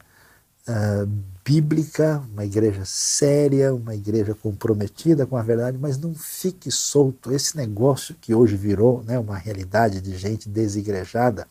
uh, 0.68 1.32
bíblica, 1.45 2.22
uma 2.32 2.45
igreja 2.45 2.82
séria, 2.84 3.74
uma 3.74 3.95
igreja 3.95 4.34
comprometida 4.34 5.26
com 5.26 5.36
a 5.36 5.43
verdade, 5.43 5.76
mas 5.80 5.99
não 5.99 6.14
fique 6.14 6.70
solto. 6.70 7.32
Esse 7.32 7.57
negócio 7.57 8.14
que 8.20 8.34
hoje 8.34 8.57
virou 8.57 9.03
né, 9.05 9.18
uma 9.18 9.36
realidade 9.36 10.01
de 10.01 10.16
gente 10.16 10.49
desigrejada. 10.49 11.47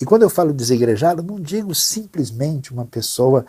E 0.00 0.04
quando 0.04 0.22
eu 0.22 0.30
falo 0.30 0.52
desigrejada, 0.52 1.22
não 1.22 1.38
digo 1.38 1.74
simplesmente 1.74 2.72
uma 2.72 2.84
pessoa 2.84 3.46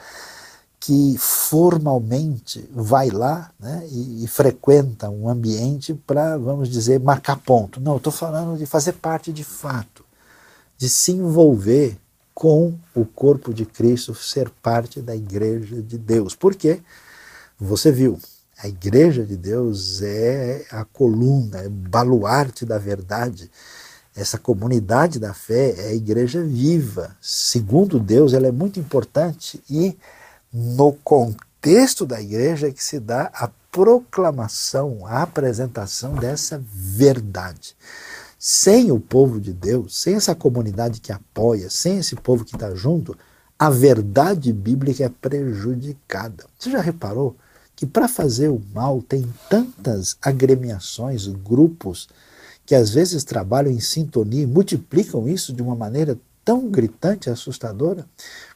que 0.79 1.15
formalmente 1.17 2.67
vai 2.73 3.09
lá 3.09 3.51
né, 3.59 3.87
e, 3.91 4.23
e 4.23 4.27
frequenta 4.27 5.09
um 5.09 5.29
ambiente 5.29 5.93
para, 5.93 6.37
vamos 6.37 6.69
dizer, 6.69 6.99
marcar 6.99 7.37
ponto. 7.37 7.79
Não, 7.79 7.97
estou 7.97 8.11
falando 8.11 8.57
de 8.57 8.65
fazer 8.65 8.93
parte 8.93 9.31
de 9.31 9.43
fato, 9.43 10.03
de 10.77 10.89
se 10.89 11.11
envolver 11.11 11.97
com 12.41 12.73
o 12.95 13.05
corpo 13.05 13.53
de 13.53 13.67
Cristo 13.67 14.15
ser 14.15 14.49
parte 14.49 14.99
da 14.99 15.15
igreja 15.15 15.79
de 15.79 15.95
Deus. 15.95 16.33
Por 16.33 16.55
quê? 16.55 16.79
Você 17.59 17.91
viu, 17.91 18.17
a 18.57 18.67
igreja 18.67 19.23
de 19.23 19.37
Deus 19.37 20.01
é 20.01 20.65
a 20.71 20.83
coluna, 20.83 21.59
é 21.59 21.67
o 21.67 21.69
baluarte 21.69 22.65
da 22.65 22.79
verdade. 22.79 23.51
Essa 24.15 24.39
comunidade 24.39 25.19
da 25.19 25.35
fé 25.35 25.75
é 25.77 25.89
a 25.89 25.93
igreja 25.93 26.41
viva. 26.41 27.15
Segundo 27.21 27.99
Deus, 27.99 28.33
ela 28.33 28.47
é 28.47 28.51
muito 28.51 28.79
importante 28.79 29.63
e 29.69 29.95
no 30.51 30.93
contexto 30.93 32.07
da 32.07 32.19
igreja 32.19 32.69
é 32.69 32.71
que 32.71 32.83
se 32.83 32.99
dá 32.99 33.29
a 33.35 33.51
proclamação, 33.71 35.05
a 35.05 35.21
apresentação 35.21 36.15
dessa 36.15 36.59
verdade. 36.65 37.75
Sem 38.43 38.91
o 38.91 38.99
povo 38.99 39.39
de 39.39 39.53
Deus, 39.53 39.95
sem 39.95 40.15
essa 40.15 40.33
comunidade 40.33 40.99
que 40.99 41.11
apoia, 41.11 41.69
sem 41.69 41.99
esse 41.99 42.15
povo 42.15 42.43
que 42.43 42.55
está 42.55 42.73
junto, 42.73 43.15
a 43.57 43.69
verdade 43.69 44.51
bíblica 44.51 45.03
é 45.03 45.09
prejudicada. 45.09 46.47
Você 46.57 46.71
já 46.71 46.81
reparou 46.81 47.35
que 47.75 47.85
para 47.85 48.07
fazer 48.07 48.47
o 48.47 48.59
mal 48.73 48.99
tem 48.99 49.31
tantas 49.47 50.17
agremiações, 50.19 51.27
grupos, 51.27 52.09
que 52.65 52.73
às 52.73 52.89
vezes 52.89 53.23
trabalham 53.23 53.71
em 53.71 53.79
sintonia 53.79 54.41
e 54.41 54.47
multiplicam 54.47 55.29
isso 55.29 55.53
de 55.53 55.61
uma 55.61 55.75
maneira 55.75 56.17
tão 56.43 56.67
gritante 56.67 57.29
e 57.29 57.31
assustadora? 57.31 58.07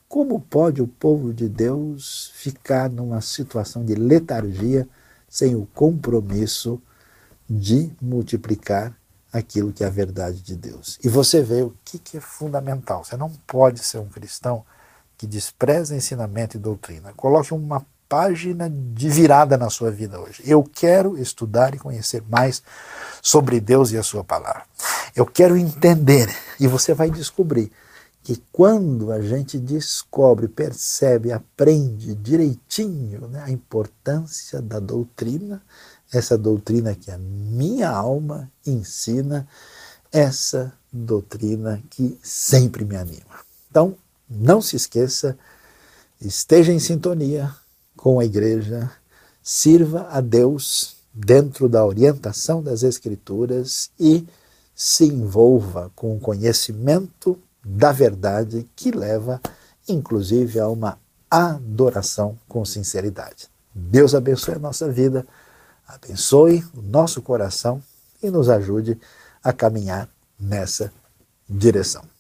Como 0.10 0.40
pode 0.40 0.82
o 0.82 0.88
povo 0.88 1.32
de 1.32 1.48
Deus 1.48 2.32
ficar 2.34 2.90
numa 2.90 3.22
situação 3.22 3.86
de 3.86 3.94
letargia 3.94 4.90
sem 5.30 5.54
o 5.54 5.68
compromisso 5.76 6.82
de 7.48 7.92
multiplicar 8.02 8.98
aquilo 9.38 9.74
que 9.74 9.84
é 9.84 9.88
a 9.88 9.92
verdade 9.92 10.42
de 10.42 10.56
Deus. 10.56 10.98
E 11.04 11.10
você 11.10 11.42
vê 11.42 11.62
o 11.62 11.74
que, 11.84 12.00
que 12.00 12.18
é 12.18 12.22
fundamental. 12.22 13.04
Você 13.04 13.18
não 13.18 13.30
pode 13.46 13.80
ser 13.80 13.98
um 13.98 14.08
cristão 14.08 14.66
que 15.18 15.28
despreza 15.28 15.96
ensinamento 15.96 16.58
e 16.58 16.60
doutrina. 16.60 17.14
Coloque 17.14 17.54
uma 17.54 17.86
página 18.08 18.70
de 18.70 19.10
virada 19.10 19.58
na 19.58 19.70
sua 19.70 19.92
vida 19.92 20.20
hoje. 20.20 20.42
Eu 20.46 20.64
quero 20.64 21.18
estudar 21.18 21.74
e 21.74 21.80
conhecer 21.80 22.24
mais 22.30 22.64
sobre 23.22 23.60
Deus 23.60 23.92
e 23.92 23.98
a 23.98 24.04
sua 24.04 24.24
palavra. 24.24 24.64
Eu 25.16 25.26
quero 25.26 25.58
entender 25.58 26.30
e 26.60 26.68
você 26.68 26.94
vai 26.94 27.10
descobrir 27.10 27.72
que 28.24 28.42
quando 28.52 29.12
a 29.12 29.22
gente 29.22 29.60
descobre, 29.60 30.48
percebe, 30.48 31.32
aprende 31.32 32.16
direitinho 32.16 33.28
né, 33.28 33.44
a 33.46 33.52
importância 33.52 34.62
da 34.62 34.80
doutrina, 34.80 35.62
essa 36.18 36.38
doutrina 36.38 36.96
que 36.96 37.12
a 37.12 37.18
minha 37.18 37.90
alma 37.90 38.52
ensina, 38.66 39.48
essa 40.12 40.74
doutrina 40.92 41.84
que 41.90 42.18
sempre 42.24 42.86
me 42.86 42.96
anima. 42.96 43.40
Então, 43.70 43.96
não 44.30 44.62
se 44.62 44.76
esqueça, 44.76 45.38
esteja 46.22 46.72
em 46.72 46.80
sintonia 46.80 47.54
com 47.98 48.20
a 48.20 48.26
igreja, 48.26 48.90
sirva 49.44 50.08
a 50.10 50.22
Deus 50.22 50.96
dentro 51.14 51.68
da 51.68 51.86
orientação 51.86 52.64
das 52.64 52.84
Escrituras 52.84 53.90
e 54.00 54.26
se 54.74 55.06
envolva 55.06 55.92
com 55.96 56.16
o 56.16 56.20
conhecimento 56.20 57.38
da 57.64 57.92
verdade 57.92 58.68
que 58.76 58.92
leva, 58.92 59.42
inclusive, 59.88 60.60
a 60.60 60.68
uma 60.68 61.00
adoração 61.30 62.38
com 62.48 62.64
sinceridade. 62.64 63.50
Deus 63.74 64.16
abençoe 64.16 64.56
a 64.56 64.60
nossa 64.60 64.90
vida, 64.90 65.26
abençoe 65.88 66.64
o 66.74 66.82
nosso 66.82 67.22
coração 67.22 67.82
e 68.22 68.30
nos 68.30 68.50
ajude 68.50 69.00
a 69.44 69.54
caminhar 69.54 70.10
nessa 70.40 70.92
direção. 71.48 72.15